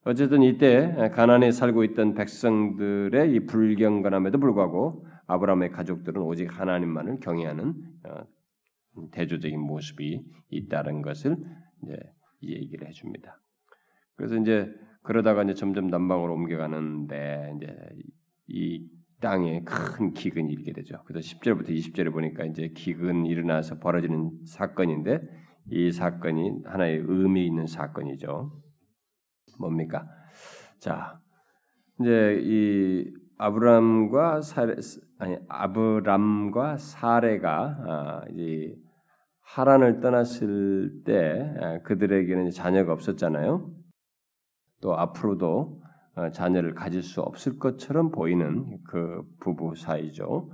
[0.04, 7.74] 어쨌든 이때 가난에 살고 있던 백성들의 이 불경건함에도 불구하고 아브라함의 가족들은 오직 하나님만을 경외하는
[8.06, 8.24] 어,
[9.12, 11.38] 대조적인 모습이 있다는 것을
[11.84, 11.97] 이제
[12.41, 13.39] 얘기를 해줍니다.
[14.16, 14.74] 그래서 이제
[15.04, 17.76] 그러다가 이제 점점 남방으로 옮겨가는데 이제
[18.47, 18.88] 이
[19.20, 21.02] 땅에 큰 기근이 일게 되죠.
[21.06, 25.22] 그래서 10절부터 20절에 보니까 이제 기근 일어나서 벌어지는 사건인데
[25.70, 28.52] 이 사건이 하나의 의미 있는 사건이죠.
[29.60, 30.08] 뭡니까?
[30.80, 31.20] 자,
[31.99, 34.76] 이제 이 아브람과 사레
[35.20, 38.76] 아니 아브람과 사레가 아, 이제
[39.41, 43.81] 하란을 떠났을 때 아, 그들에게는 자녀가 없었잖아요.
[44.82, 45.82] 또 앞으로도
[46.16, 50.52] 어, 자녀를 가질 수 없을 것처럼 보이는 그 부부 사이죠.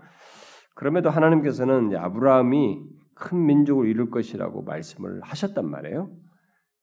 [0.76, 2.80] 그럼에도 하나님께서는 아브라함이
[3.16, 6.12] 큰 민족을 이룰 것이라고 말씀을 하셨단 말이에요.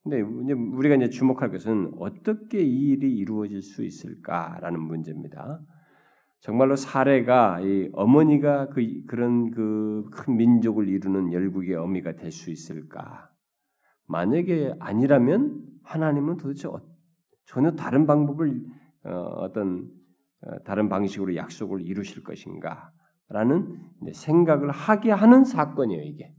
[0.03, 5.61] 근데 우리가 이제 주목할 것은 어떻게 이 일이 이루어질 수 있을까라는 문제입니다.
[6.41, 13.29] 정말로 사례가 이 어머니가 그 그런 그 큰 민족을 이루는 열국의 어미가 될 수 있을까?
[14.07, 16.81] 만약에 아니라면 하나님은 도대체 어,
[17.45, 18.63] 전혀 다른 방법을
[19.03, 19.89] 어, 떤
[20.41, 22.91] 어, 다른 방식으로 약속을 이루실 것인가?
[23.27, 23.81] 라는
[24.13, 26.31] 생각을 하게 하는 사건이에요, 이게.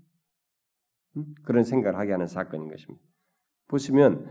[1.16, 1.24] 음?
[1.42, 3.04] 그런 생각을 하게 하는 사건인 것입니다.
[3.68, 4.26] 보시면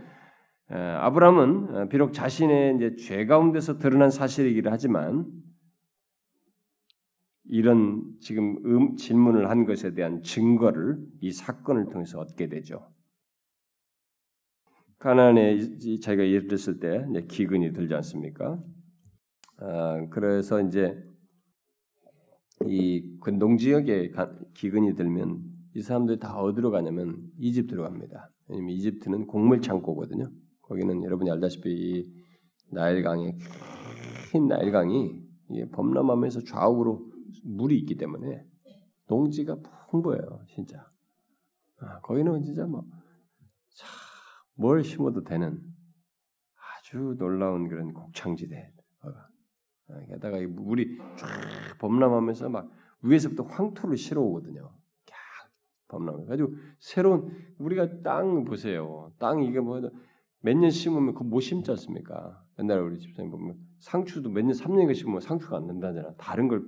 [0.67, 5.25] 아브라함은 비록 자신의 이제 죄 가운데서 드러난 사실이기를 하지만
[7.47, 12.89] 이런 지금 음, 질문을 한 것에 대한 증거를 이 사건을 통해서 얻게 되죠.
[15.05, 15.59] 가나안에
[16.01, 18.59] 자기가 이르렀을 때 기근이 들지 않습니까?
[19.57, 20.97] 아, 그래서 이제
[22.65, 24.11] 이그 농지역에
[24.55, 25.43] 기근이 들면
[25.75, 28.31] 이 사람들이 다 어디로 가냐면 이집트로 갑니다.
[28.47, 30.25] 왜냐면 이집트는 곡물 창고거든요.
[30.63, 32.11] 거기는 여러분이 알다시피 이
[32.71, 33.37] 나일강의
[34.31, 35.21] 흰 나일강이
[35.71, 37.11] 범람하면서 좌우로
[37.43, 38.43] 물이 있기 때문에
[39.07, 39.55] 농지가
[39.91, 40.83] 풍부해요, 진짜.
[41.77, 42.95] 아, 거기는 진짜 뭐, 자,
[44.55, 45.61] 뭘 심어도 되는
[46.77, 48.71] 아주 놀라운 그런 곡창지대.
[49.01, 49.27] 아,
[50.09, 51.27] 게다가 이 물이 쫙
[51.79, 54.73] 범람하면서 막 위에서부터 황토를 실어 오거든요.
[55.87, 56.25] 범람.
[56.25, 59.11] 가지고 새로운 우리가 땅 보세요.
[59.19, 59.81] 땅 이게 뭐
[60.41, 62.39] 몇 년 심으면 그못 심지 않습니까?
[62.59, 66.13] 옛날에 우리 집사님 보면 상추도 몇 년, 3년간 심으면 상추가 안 된다잖아.
[66.17, 66.67] 다른 걸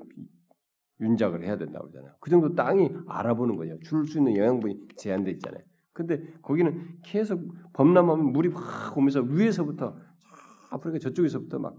[1.00, 2.16] 윤작을 해야 된다고 그러잖아요.
[2.20, 3.78] 그 정도 땅이 알아보는 거예요.
[3.82, 5.64] 줄 수 있는 영양분이 제한돼 있잖아요.
[5.98, 7.44] 근데 거기는 계속
[7.74, 9.98] 범람하면 물이 확 오면서 위에서부터
[10.70, 11.76] 아프리카 저쪽에서부터 막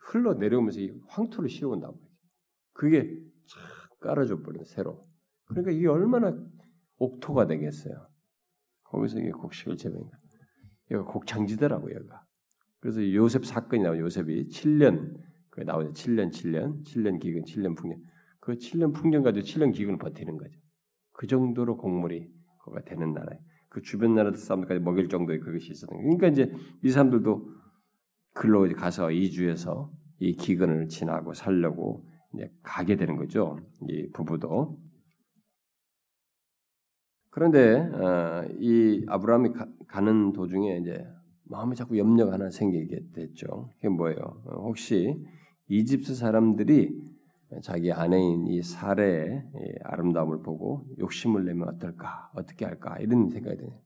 [0.00, 2.00] 흘러 내려오면서 이 황토를 실어온다고.
[2.72, 3.02] 그게
[3.44, 5.02] 쫙 깔아줘 버리는 새로.
[5.44, 6.34] 그러니까 이게 얼마나
[6.96, 8.08] 옥토가 되겠어요.
[8.84, 10.16] 거기서 이게 곡식을 재배니까.
[10.92, 12.24] 여기가 곡창지대라고 여기가.
[12.80, 14.00] 그래서 요셉 사건이 나오죠.
[14.00, 15.20] 요셉이 7년
[15.50, 15.92] 그 나오죠.
[15.92, 18.02] 7년, 7년, 7년 기근, 7년 풍년.
[18.40, 20.58] 그 7년 풍년 가지고 7년 기근을 버티는 거죠.
[21.12, 22.35] 그 정도로 곡물이
[22.66, 23.38] 거가 되는 나라에
[23.68, 26.16] 그 주변 나라 사람들까지 먹일 정도의 그것이 있었던 거예요.
[26.16, 26.52] 그러니까 이제
[26.82, 27.48] 이 사람들도
[28.34, 33.58] 글로 가서 이주해서 이 기근을 지나고 살려고 이제 가게 되는 거죠.
[33.88, 34.78] 이 부부도.
[37.30, 39.50] 그런데 어, 이 아브라함이
[39.86, 41.04] 가, 는 도중에 이제
[41.44, 43.72] 마음에 자꾸 염려가 하나 생기게 됐죠.
[43.76, 44.42] 그게 뭐예요?
[44.46, 45.22] 어, 혹시
[45.68, 46.90] 이집트 사람들이
[47.62, 49.48] 자기 아내인 이 사례의
[49.84, 53.80] 아름다움을 보고 욕심을 내면 어떨까, 어떻게 할까 이런 생각이 드네요.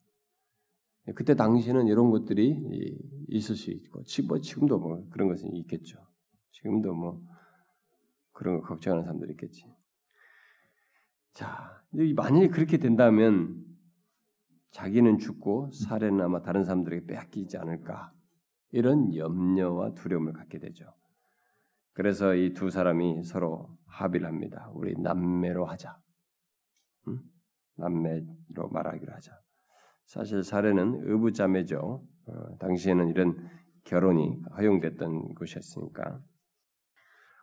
[1.14, 2.98] 그때 당시는 이런 것들이
[3.28, 5.98] 있을 수 있고, 뭐 지금도 뭐 그런 것은 있겠죠.
[6.52, 7.22] 지금도 뭐
[8.32, 9.64] 그런 거 걱정하는 사람들이 있겠지.
[11.34, 11.82] 자,
[12.16, 13.64] 만약에 그렇게 된다면
[14.70, 18.12] 자기는 죽고 사례는 아마 다른 사람들에게 빼앗기지 않을까
[18.70, 20.92] 이런 염려와 두려움을 갖게 되죠.
[21.92, 24.70] 그래서 이 두 사람이 서로 합의를 합니다.
[24.74, 25.96] 우리 남매로 하자.
[27.08, 27.18] 응?
[27.76, 29.32] 남매로 말하기로 하자.
[30.06, 32.02] 사실 사례는 의부자매죠.
[32.26, 33.36] 어, 당시에는 이런
[33.84, 36.20] 결혼이 허용됐던 곳이었으니까.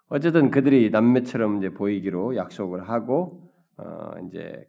[0.09, 4.65] 어쨌든 그들이 남매처럼 이제 보이기로 약속을 하고 어, 이제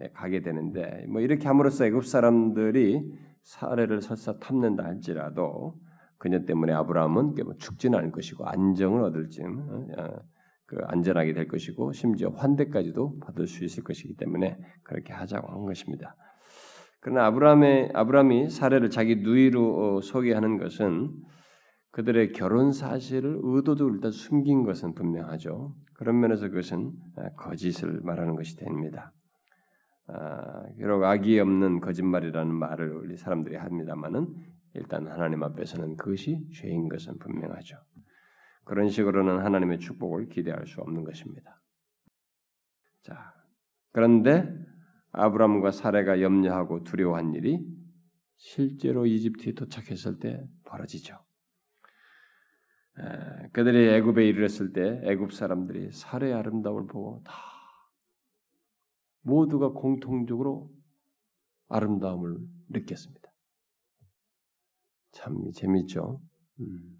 [0.00, 3.02] 예, 가게 되는데 뭐 이렇게 함으로써 애굽 사람들이
[3.42, 5.78] 사례를 설사 탐낸다 할지라도
[6.18, 10.08] 그녀 때문에 아브라함은 뭐 죽지는 않을 것이고 안정을 얻을지 어, 어,
[10.66, 16.16] 그 안전하게 될 것이고 심지어 환대까지도 받을 수 있을 것이기 때문에 그렇게 하자고 한 것입니다.
[17.00, 21.12] 그러나 아브라함의 아브라함이 사례를 자기 누이로 어, 소개하는 것은
[21.92, 25.74] 그들의 결혼 사실을 의도적으로 일단 숨긴 것은 분명하죠.
[25.94, 26.92] 그런 면에서 그것은
[27.38, 29.12] 거짓을 말하는 것이 됩니다.
[30.08, 34.28] 아, 비록 악이 없는 거짓말이라는 말을 우리 사람들이 합니다만은
[34.76, 37.76] 일단 하나님 앞에서는 그것이 죄인 것은 분명하죠.
[38.64, 41.60] 그런 식으로는 하나님의 축복을 기대할 수 없는 것입니다.
[43.02, 43.34] 자,
[43.92, 44.52] 그런데
[45.12, 47.64] 아브라함과 사례가 염려하고 두려워한 일이
[48.36, 51.16] 실제로 이집트에 도착했을 때 벌어지죠.
[52.98, 57.32] 에, 그들이 애굽에 이르렀을 때 애굽 사람들이 사례의 아름다움을 보고 다
[59.22, 60.70] 모두가 공통적으로
[61.68, 62.36] 아름다움을
[62.68, 63.25] 느꼈습니다.
[65.16, 66.16] 참 재밌죠.
[66.60, 66.96] 음.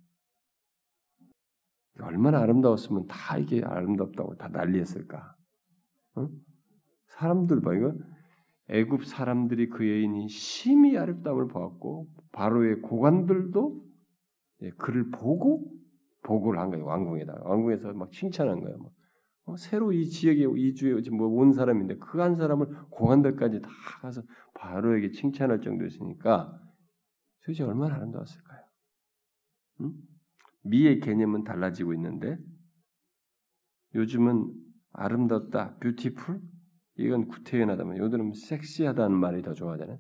[2.01, 5.35] 얼마나 아름다웠으면 다 이게 아름답다고 다 난리했을까?
[6.17, 6.29] 어?
[7.09, 7.95] 사람들 봐 이거
[8.69, 13.85] 애굽 사람들이 그 여인이 심히 아름다움을 보았고 바로의 고관들도
[14.63, 15.71] 예, 그를 보고
[16.23, 18.79] 보고를 한 거예요 왕궁에다가 왕궁에서 막 칭찬한 거예요.
[18.79, 18.91] 뭐.
[19.45, 23.69] 어, 새로 이 지역에 이 주에 뭐온 사람인데 그 한 사람을 고관들까지 다
[24.01, 24.23] 가서
[24.55, 26.66] 바로에게 칭찬할 정도였으니까
[27.47, 28.61] 도대체 얼마나 아름다웠을까요?
[29.83, 29.93] 응?
[30.65, 32.37] 미의 개념은 달라지고 있는데
[33.95, 34.53] 요즘은
[34.93, 36.41] 아름답다, 뷰티풀
[36.99, 39.99] 이건 구태연하다면 요들은 섹시하다는 말이 더 좋아하잖아요.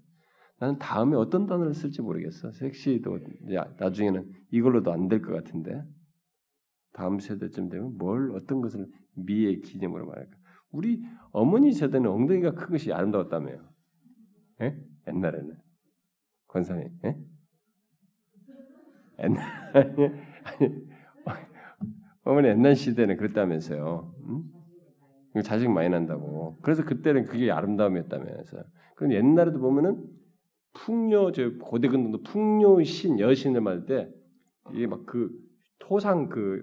[0.59, 2.51] 나는 다음에 어떤 단어를 쓸지 모르겠어.
[2.51, 3.19] 섹시도
[3.79, 5.85] 나중에는 이걸로도 안 될 것 같은데
[6.95, 10.37] 다음 세대쯤 되면 뭘 어떤 것을 미의 기념으로 말할까?
[10.71, 13.71] 우리 어머니 세대는 엉덩이가 큰 것이 아름다웠다며요.
[14.63, 14.83] 예?
[15.07, 15.61] 옛날에는
[16.49, 17.17] 권사님, 예?
[22.25, 24.15] 어머니 옛날 시대는 그랬다면서요.
[24.25, 24.43] 음?
[25.43, 26.57] 자식 많이 난다고.
[26.63, 28.63] 그래서 그때는 그게 아름다움이었다면서.
[28.97, 30.05] 그럼 옛날에도 보면은
[30.73, 34.09] 풍요 저 고대 근동도 풍요신 여신을 말할 때
[34.75, 35.31] 이게 막 그
[35.79, 36.63] 토상 그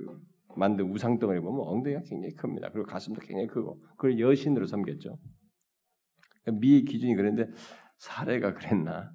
[0.56, 2.70] 만든 우상 덩어리 보면 엉덩이가 굉장히 큽니다.
[2.72, 5.18] 그리고 가슴도 굉장히 크고 그걸 여신으로 섬겼죠.
[6.60, 7.52] 미의 기준이 그랬는데
[7.98, 9.12] 사례가 그랬나?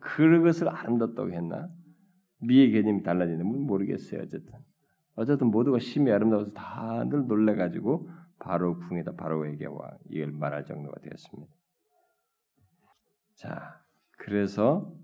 [0.00, 1.68] 그것을 아름답다고 했나?
[2.40, 4.22] 미의 개념이 달라지는 건 모르겠어요.
[4.22, 4.52] 어쨌든
[5.14, 11.52] 어쨌든 모두가 심히 아름다워서 다들 놀래가지고 바로 궁에다 바로에게 와 이걸 말할 정도가 되었습니다.
[13.36, 13.82] 자,
[14.18, 14.94] 그래서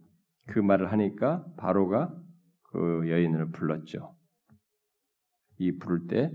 [0.47, 2.15] 그 말을 하니까 바로가
[2.63, 4.15] 그 여인을 불렀죠.
[5.59, 6.33] 이 부를 때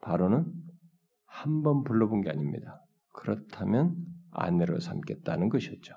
[0.00, 0.52] 바로는
[1.26, 2.80] 한 번 불러본 게 아닙니다.
[3.12, 3.96] 그렇다면
[4.30, 5.94] 아내로 삼겠다는 것이었죠.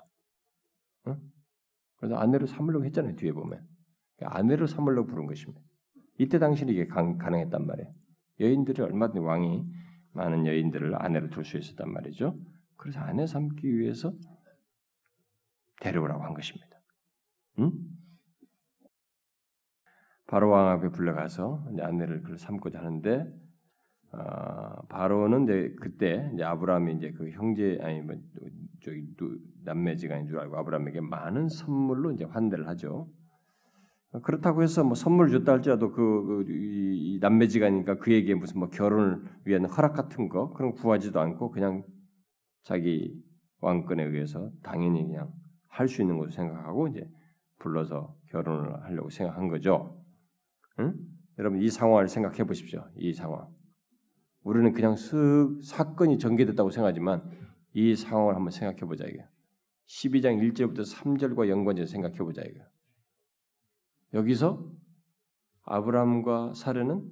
[1.06, 1.16] 어?
[2.00, 3.14] 그래서 아내로 삼으려고 했잖아요.
[3.16, 3.62] 뒤에 보면
[4.22, 5.60] 아내로 삼으려고 부른 것입니다.
[6.18, 7.92] 이때 당시는 이게 가, 능했단 말이에요.
[8.40, 9.64] 여인들이 얼마든지 왕이
[10.12, 12.36] 많은 여인들을 아내로 둘 수 있었단 말이죠.
[12.76, 14.12] 그래서 아내 삼기 위해서
[15.80, 16.80] 데려오라고 한 것입니다.
[17.58, 17.72] 응?
[20.26, 23.26] 바로 왕 앞에 불러가서 아내를 그 삼고자 하는데
[24.12, 28.14] 어, 바로는 이제 그때 이제 아브라함이 이제 그 형제 아니 뭐
[28.82, 29.06] 저기
[29.64, 33.08] 남매지간인 줄 알고 아브라함에게 많은 선물로 이제 환대를 하죠.
[34.22, 39.64] 그렇다고 해서 뭐 선물 줬다 할지라도 그, 그 이, 남매지간이니까 그에게 무슨 뭐 결혼을 위한
[39.66, 41.84] 허락 같은 거 그런 구하지도 않고 그냥
[42.64, 43.14] 자기
[43.60, 45.32] 왕권에 의해서 당연히 그냥
[45.68, 47.08] 할 수 있는 것을 생각하고 이제
[47.58, 50.02] 불러서 결혼을 하려고 생각한 거죠.
[50.80, 50.94] 응?
[51.38, 52.84] 여러분 이 상황을 생각해 보십시오.
[52.96, 53.48] 이 상황.
[54.42, 57.22] 우리는 그냥 쓱 사건이 전개됐다고 생각하지만
[57.74, 59.24] 이 상황을 한번 생각해 보자 이게.
[59.90, 62.60] 12장 1절부터 3절과 연관해서 생각해 보자 이거.
[64.14, 64.72] 여기서
[65.62, 67.10] 아브라함과 사례는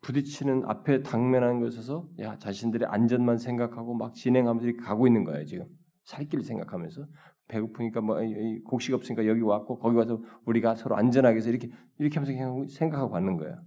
[0.00, 5.66] 부딪히는 앞에 당면한 것에서 야 자신들의 안전만 생각하고 막 진행하면서 가고 있는 거예요 지금
[6.04, 7.06] 살 길 생각하면서
[7.48, 8.16] 배고프니까 뭐
[8.64, 13.36] 곡식 없으니까 여기 왔고 거기 와서 우리가 서로 안전하게 해서 이렇게 이렇게 하면서 생각하고 가는
[13.36, 13.62] 거예요.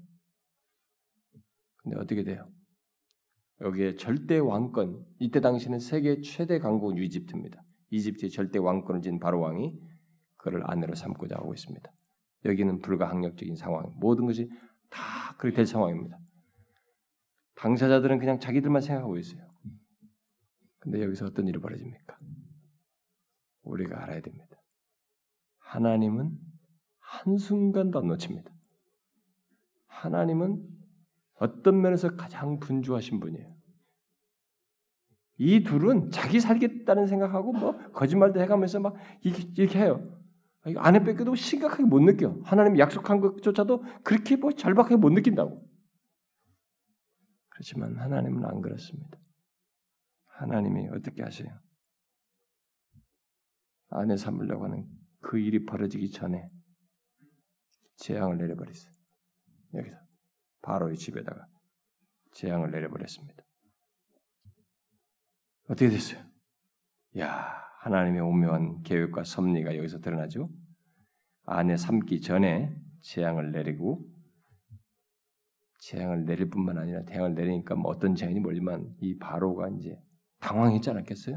[1.77, 2.49] 근데 어떻게 돼요?
[3.61, 7.63] 여기에 절대 왕권 이때 당시는 세계 최대 강국은 이집트입니다.
[7.93, 9.79] 이집트의 절대 왕권을 진 바로 왕이
[10.37, 11.91] 그를 아내로 삼고자 하고 있습니다.
[12.45, 14.49] 여기는 불가항력적인 상황, 모든 것이
[14.89, 16.17] 다 그렇게 될 상황입니다.
[17.55, 19.47] 당사자들은 그냥 자기들만 생각하고 있어요.
[20.79, 22.17] 근데 여기서 어떤 일이 벌어집니까?
[23.61, 24.57] 우리가 알아야 됩니다.
[25.59, 26.37] 하나님은
[26.99, 28.51] 한순간도 안 놓칩니다.
[29.85, 30.67] 하나님은
[31.35, 33.47] 어떤 면에서 가장 분주하신 분이에요.
[35.37, 40.19] 이 둘은 자기 살겠다는 생각하고 뭐 거짓말도 해가면서 막 이렇게, 이렇게 해요.
[40.77, 42.37] 아내 뺏겨도 심각하게 못 느껴.
[42.43, 45.61] 하나님이 약속한 것조차도 그렇게 뭐 절박하게 못 느낀다고.
[47.49, 49.17] 그렇지만 하나님은 안 그렇습니다.
[50.27, 51.47] 하나님이 어떻게 하세요?
[53.89, 54.87] 아내 삼으려고 하는
[55.19, 56.49] 그 일이 벌어지기 전에
[57.97, 58.91] 재앙을 내려버렸어요.
[59.75, 59.95] 여기서
[60.61, 61.45] 바로의 집에다가
[62.31, 63.42] 재앙을 내려버렸습니다.
[65.69, 66.21] 어떻게 됐어요?
[67.19, 70.49] 야, 하나님의 오묘한 계획과 섭리가 여기서 드러나죠.
[71.45, 74.05] 아내 삼기 전에 재앙을 내리고
[75.79, 79.99] 재앙을 내릴 뿐만 아니라 태양을 내리니까 뭐 어떤 재앙이 몰지만 이 바로가 이제
[80.39, 81.35] 당황했지 않았겠어요?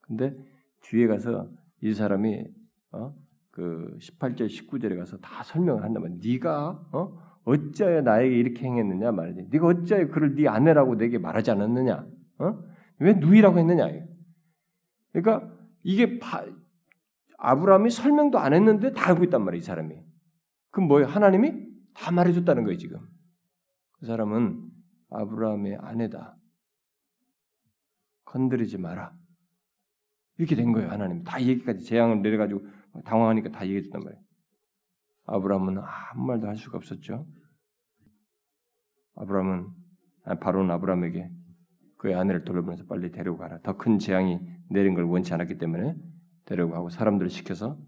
[0.00, 0.36] 근데
[0.82, 1.48] 뒤에 가서
[1.82, 2.44] 이 사람이
[2.92, 3.14] 어?
[3.50, 6.18] 그 18절 19절에 가서 다 설명을 말이야.
[6.20, 7.40] 네가 어?
[7.44, 9.48] 어찌하여 나에게 이렇게 행했느냐 말이지.
[9.50, 12.06] 네가 어찌하여 그를 네 아내라고 내게 말하지 않았느냐?
[12.38, 12.58] 어?
[12.98, 13.88] 왜 누이라고 했느냐?
[15.12, 16.44] 그러니까 이게 바,
[17.38, 19.94] 아브라함이 설명도 안 했는데 다 알고 있단 말이야, 이 사람이.
[20.70, 21.08] 그럼 뭐예요?
[21.08, 23.00] 하나님이 다 말해줬다는 거예요, 지금.
[23.92, 24.70] 그 사람은
[25.10, 26.36] 아브라함의 아내다.
[28.24, 29.14] 건드리지 마라.
[30.38, 31.22] 이렇게 된 거예요, 하나님.
[31.24, 32.66] 다 얘기까지 재앙을 내려가지고
[33.04, 34.22] 당황하니까 다 얘기해줬단 말이에요.
[35.26, 37.26] 아브라함은 아무 말도 할 수가 없었죠.
[39.16, 39.68] 아브라함은
[40.40, 41.30] 바로는 아브라함에게
[41.98, 43.60] 그의 아내를 돌려보내서 빨리 데리고 가라.
[43.62, 44.38] 더 큰 재앙이
[44.70, 45.94] 내린 걸 원치 않았기 때문에
[46.44, 47.78] 데리고 가고 사람들을 시켜서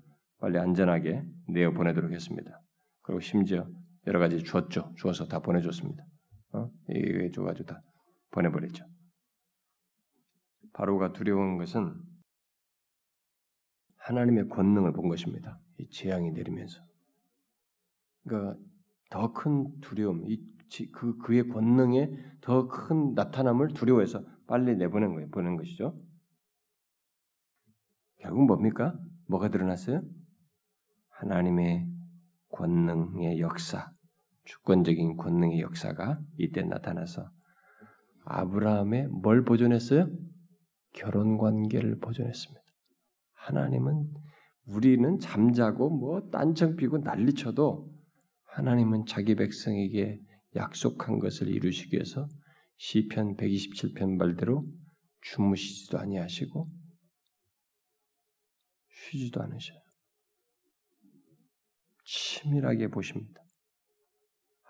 [0.41, 2.61] 빨리 안전하게 내어 보내도록 했습니다.
[3.03, 3.69] 그리고 심지어
[4.07, 4.93] 여러 가지 주었죠.
[4.97, 6.05] 주어서 다 보내줬습니다.
[6.53, 6.71] 어?
[6.89, 7.83] 이게 줘가지고 다
[8.31, 8.85] 보내버렸죠.
[10.73, 11.95] 바로가 두려운 것은
[13.99, 15.57] 하나님의 권능을 본 것입니다.
[15.79, 16.81] 이 재앙이 내리면서.
[18.25, 18.59] 그러니까
[19.11, 20.41] 더 큰 두려움, 이
[20.93, 22.11] 그, 그의 권능에
[22.41, 25.29] 더큰 나타남을 두려워해서 빨리 내보낸 거예요.
[25.31, 25.99] 보낸 것이죠.
[28.19, 28.99] 결국 뭡니까?
[29.29, 30.03] 뭐가 드러났어요?
[31.11, 31.87] 하나님의
[32.51, 33.91] 권능의 역사,
[34.45, 37.31] 주권적인 권능의 역사가 이때 나타나서
[38.25, 40.09] 아브라함의 뭘 보존했어요?
[40.95, 42.62] 결혼 관계를 보존했습니다.
[43.35, 44.11] 하나님은
[44.66, 47.91] 우리는 잠자고 뭐 딴청 피고 난리 쳐도
[48.45, 50.21] 하나님은 자기 백성에게
[50.57, 52.28] 약속한 것을 이루시기 위해서
[52.76, 54.64] 시편 127편 말대로
[55.20, 56.70] 주무시지도 아니하시고
[58.90, 59.78] 쉬지도 않으셔요.
[62.05, 63.42] 치밀하게 보십니다.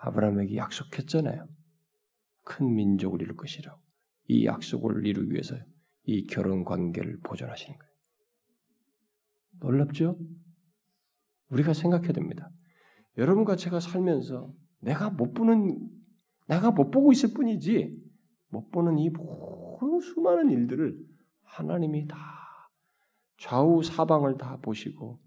[0.01, 1.47] 아브라함에게 약속했잖아요.
[2.43, 3.81] 큰 민족을 이룰 것이라고.
[4.29, 5.57] 이 약속을 이루기 위해서
[6.05, 7.93] 이 결혼 관계를 보존하시는 거예요.
[9.61, 10.19] 놀랍죠?
[11.51, 12.51] 우리가 생각해야 됩니다.
[13.17, 15.91] 여러분과 제가 살면서 내가 못 보는
[16.47, 17.97] 내가 못 보고 있을 뿐이지
[18.49, 20.99] 못 보는 이 모든 수많은 일들을
[21.43, 22.17] 하나님이 다
[23.39, 25.21] 좌우 사방을 다 보시고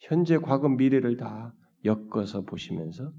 [0.00, 1.54] 현재 과거 미래를 다
[1.84, 3.12] 엮어서 보시면서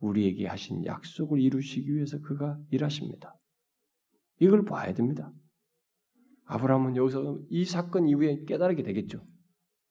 [0.00, 3.36] 우리에게 하신 약속을 이루시기 위해서 그가 일하십니다.
[4.40, 5.32] 이걸 봐야 됩니다.
[6.46, 9.24] 아브라함은 여기서 이 사건 이후에 깨달게 되겠죠.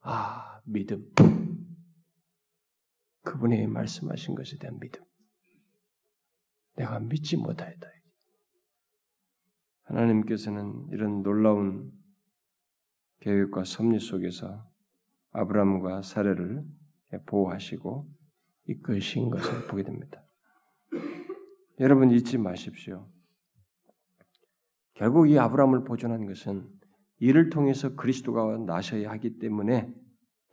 [0.01, 1.11] 아, 믿음.
[3.24, 5.04] 그분이 말씀하신 것에 대한 믿음.
[6.76, 7.88] 내가 믿지 못하였다.
[9.84, 11.92] 하나님께서는 이런 놀라운
[13.20, 14.70] 계획과 섭리 속에서
[15.32, 16.64] 아브라함과 사례를
[17.26, 18.10] 보호하시고
[18.68, 20.24] 이끄신 것을 보게 됩니다.
[21.80, 23.10] 여러분 잊지 마십시오.
[24.96, 26.70] 결국 이 아브라함을 보존한 것은
[27.20, 29.94] 이를 통해서 그리스도가 나셔야 하기 때문에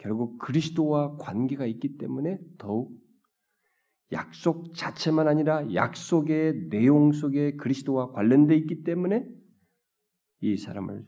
[0.00, 2.98] 결국 그리스도와 관계가 있기 때문에 더욱
[4.12, 9.26] 약속 자체만 아니라 약속의 내용 속에 그리스도와 관련돼 있기 때문에
[10.40, 11.06] 이 사람을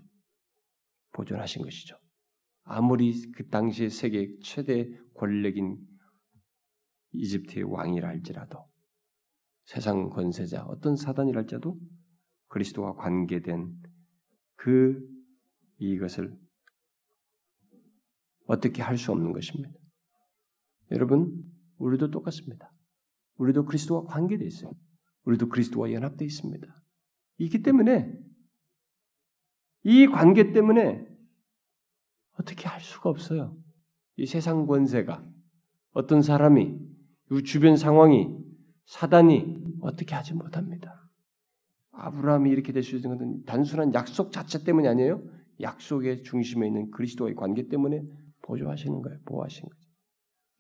[1.12, 1.97] 보존하신 것이죠.
[2.64, 5.78] 아무리 그 당시의 세계 최대 권력인
[7.12, 8.59] 이집트의 왕이라 할지라도
[9.64, 11.78] 세상 권세자 어떤 사단이라 할지라도
[12.49, 13.72] 그리스도와 관계된
[14.57, 15.01] 그
[15.78, 16.41] 이것을
[18.53, 19.70] 어떻게 할 수 없는 것입니다.
[20.90, 21.42] 여러분,
[21.78, 22.70] 우리도 똑같습니다.
[23.38, 24.72] 우리도 그리스도와 관계되어 있어요.
[25.24, 26.66] 우리도 그리스도와 연합되어 있습니다.
[27.38, 28.12] 있기 때문에
[29.84, 31.07] 이 관계 때문에
[32.38, 33.57] 어떻게 할 수가 없어요.
[34.16, 35.26] 이 세상 권세가
[35.92, 36.78] 어떤 사람이
[37.32, 38.28] 이 주변 상황이
[38.84, 40.94] 사단이 어떻게 하지 못합니다.
[41.92, 45.22] 아브라함이 이렇게 될 수 있는 것은 단순한 약속 자체 때문이 아니에요.
[45.61, 48.03] 약속의 중심에 있는 그리스도와의 관계 때문에
[48.53, 49.18] 보조하시는 거예요.
[49.24, 49.88] 보호하신 거죠.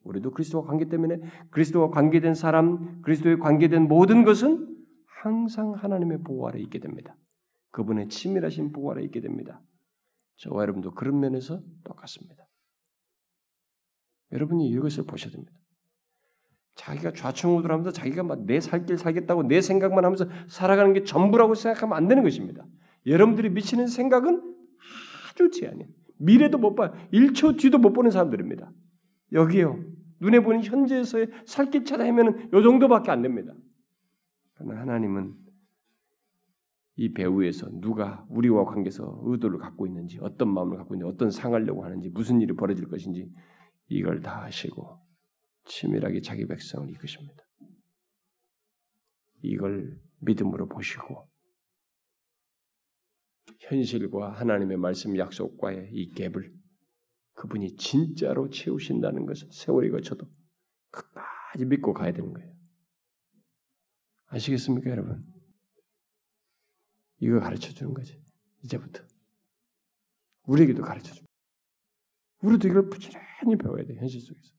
[0.04, 1.20] 우리도 그리스도와 관계 때문에
[1.50, 4.68] 그리스도와 관계된 사람, 그리스도에 관계된 모든 것은
[5.06, 7.16] 항상 하나님의 보호 아래 있게 됩니다.
[7.70, 9.62] 그분의 치밀하신 보호 아래 있게 됩니다.
[10.36, 12.44] 저와 여러분도 그런 면에서 똑같습니다.
[14.32, 15.52] 여러분이 이것을 보셔야 됩니다.
[16.74, 22.08] 자기가 좌충우돌하면서 자기가 막 내 살길 살겠다고 내 생각만 하면서 살아가는 게 전부라고 생각하면 안
[22.08, 22.64] 되는 것입니다.
[23.06, 24.56] 여러분들이 미치는 생각은
[25.30, 26.01] 아주 제한이에요.
[26.22, 26.92] 미래도 못 봐요.
[27.12, 28.70] 1초 뒤도 못 보는 사람들입니다.
[29.32, 29.84] 여기요.
[30.20, 33.52] 눈에 보는 현재에서의 살길 찾아 헤매는 요 정도밖에 안 됩니다.
[34.54, 35.34] 그러나 하나님은
[36.96, 42.08] 이 배후에서 누가 우리와 관계에서 의도를 갖고 있는지, 어떤 마음을 갖고 있는지, 어떤 상하려고 하는지,
[42.10, 43.28] 무슨 일이 벌어질 것인지
[43.88, 45.00] 이걸 다 아시고
[45.64, 47.42] 치밀하게 자기 백성을 이끄십니다.
[49.42, 51.28] 이걸 믿음으로 보시고
[53.60, 56.52] 현실과 하나님의 말씀 약속과의 이 갭을
[57.34, 60.26] 그분이 진짜로 채우신다는 것을 세월이 거쳐도
[60.90, 62.52] 끝까지 믿고 가야 되는 거예요.
[64.26, 65.24] 아시겠습니까, 여러분?
[67.18, 68.20] 이거 가르쳐 주는 거지.
[68.64, 69.02] 이제부터.
[70.46, 71.32] 우리에게도 가르쳐 줍니다.
[72.42, 74.52] 우리도 이걸 부지런히 배워야 돼, 현실 속에서.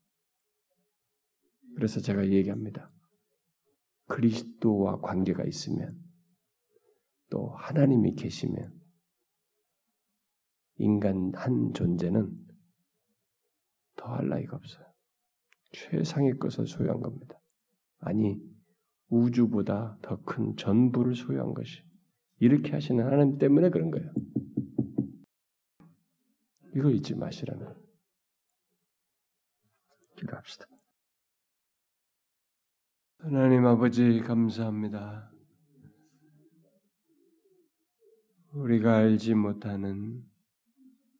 [1.74, 2.90] 그래서 제가 얘기합니다.
[4.06, 6.03] 그리스도와 관계가 있으면
[7.34, 8.62] 또 하나님이 계시면
[10.76, 12.32] 인간 한 존재는
[13.96, 14.86] 더할 나위가 없어요.
[15.72, 17.40] 최상의 것을 소유한 겁니다.
[17.98, 18.40] 아니
[19.08, 21.82] 우주보다 더 큰 전부를 소유한 것이
[22.38, 24.12] 이렇게 하시는 하나님 때문에 그런 거예요.
[26.76, 27.74] 이거 잊지 마시라는.
[30.18, 30.66] 기도합시다.
[33.18, 35.33] 하나님 아버지 감사합니다.
[38.54, 40.22] 우리가 알지 못하는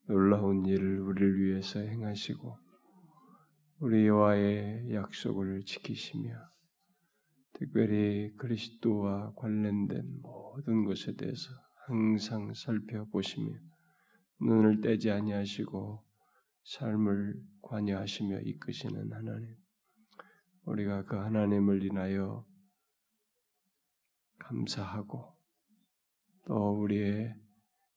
[0.06, 2.56] 놀라운 일을 우리를 위해서 행하시고
[3.80, 6.32] 우리와의 약속을 지키시며
[7.54, 11.50] 특별히 그리스도와 관련된 모든 것에 대해서
[11.88, 13.52] 항상 살펴보시며
[14.40, 16.04] 눈을 떼지 아니하시고
[16.62, 19.56] 삶을 관여하시며 이끄시는 하나님.
[20.66, 22.46] 우리가 그 하나님을 인하여
[24.38, 25.33] 감사하고
[26.46, 27.34] 또 우리의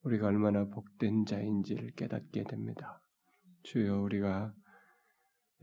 [0.03, 3.01] 우리가 얼마나 복된 자인지를 깨닫게 됩니다.
[3.63, 4.53] 주여 우리가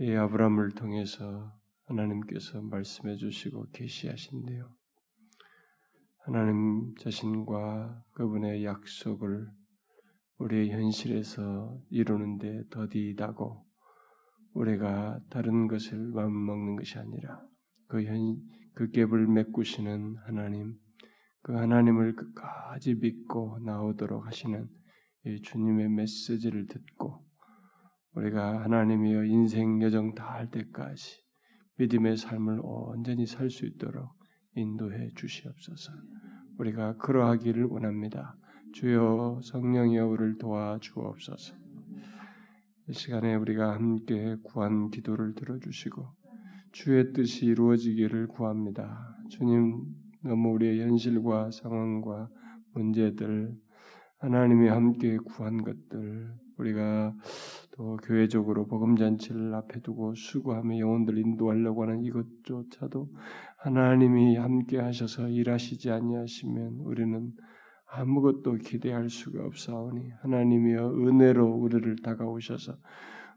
[0.00, 1.52] 이 아브라함을 통해서
[1.86, 4.68] 하나님께서 말씀해 주시고 계시하신대요.
[6.26, 9.46] 하나님 자신과 그분의 약속을
[10.38, 13.64] 우리의 현실에서 이루는데 더디다고
[14.54, 17.42] 우리가 다른 것을 마음먹는 것이 아니라
[17.88, 18.36] 그 현,
[18.74, 20.78] 그 갭을 메꾸시는 하나님,
[21.44, 24.66] 그 하나님을 끝까지 믿고 나오도록 하시는
[25.26, 27.22] 이 주님의 메시지를 듣고
[28.14, 31.22] 우리가 하나님이여 인생 여정 다 할 때까지
[31.76, 34.08] 믿음의 삶을 온전히 살 수 있도록
[34.56, 35.92] 인도해 주시옵소서.
[36.56, 38.38] 우리가 그러하기를 원합니다.
[38.72, 41.54] 주여 성령이여 우리를 도와 주옵소서.
[42.88, 46.08] 이 시간에 우리가 함께 구한 기도를 들어주시고
[46.72, 49.14] 주의 뜻이 이루어지기를 구합니다.
[49.28, 49.84] 주님
[50.24, 52.28] 너무 우리의 현실과 상황과
[52.72, 53.54] 문제들
[54.18, 57.14] 하나님이 함께 구한 것들 우리가
[57.76, 63.08] 또 교회적으로 복음 잔치를 앞에 두고 수고하며 영혼들 인도하려고 하는 이것조차도
[63.58, 67.32] 하나님이 함께 하셔서 일하시지 아니하시면 우리는
[67.86, 72.76] 아무것도 기대할 수가 없사오니 하나님이여 은혜로 우리를 다가오셔서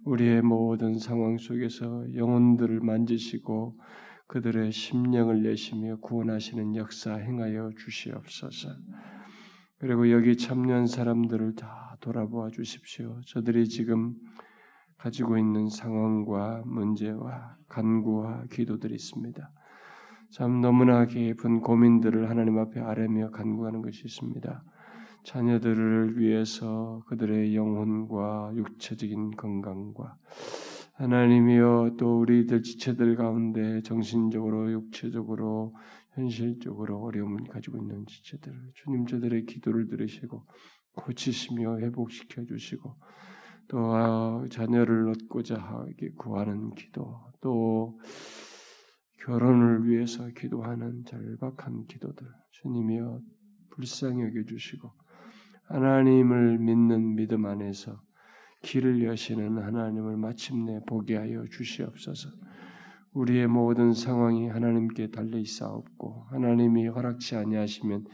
[0.05, 3.75] 우리의 모든 상황 속에서 영혼들을 만지시고
[4.27, 8.69] 그들의 심령을 내시며 구원하시는 역사 행하여 주시옵소서.
[9.79, 13.21] 그리고 여기 참여한 사람들을 다 돌아보아 주십시오.
[13.25, 14.15] 저들이 지금
[14.97, 19.51] 가지고 있는 상황과 문제와 간구와 기도들이 있습니다.
[20.31, 24.63] 참 너무나 깊은 고민들을 하나님 앞에 아뢰며 간구하는 것이 있습니다.
[25.23, 30.17] 자녀들을 위해서 그들의 영혼과 육체적인 건강과
[30.97, 35.75] 하나님이여 또 우리들 지체들 가운데 정신적으로 육체적으로
[36.15, 40.43] 현실적으로 어려움을 가지고 있는 지체들 주님 저들의 기도를 들으시고
[40.95, 42.95] 고치시며 회복시켜 주시고
[43.67, 47.99] 또 아, 자녀를 얻고자 하게 구하는 기도 또
[49.23, 53.21] 결혼을 위해서 기도하는 절박한 기도들 주님이여
[53.69, 54.91] 불쌍히 여겨 주시고
[55.65, 58.01] 하나님을 믿는 믿음 안에서
[58.61, 62.29] 길을 여시는 하나님을 마침내 보게 하여 주시옵소서.
[63.13, 68.05] 우리의 모든 상황이 하나님께 달려 있사옵고 하나님이 허락치 아니하시면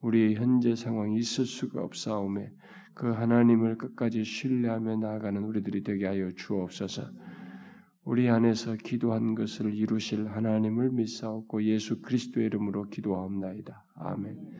[0.00, 2.52] 우리의 현재 상황이 있을 수가 없사오매
[2.94, 7.10] 그 하나님을 끝까지 신뢰하며 나아가는 우리들이 되게 하여 주옵소서.
[8.04, 13.84] 우리 안에서 기도한 것을 이루실 하나님을 믿사옵고 예수 그리스도의 이름으로 기도하옵나이다.
[13.94, 14.50] 아멘.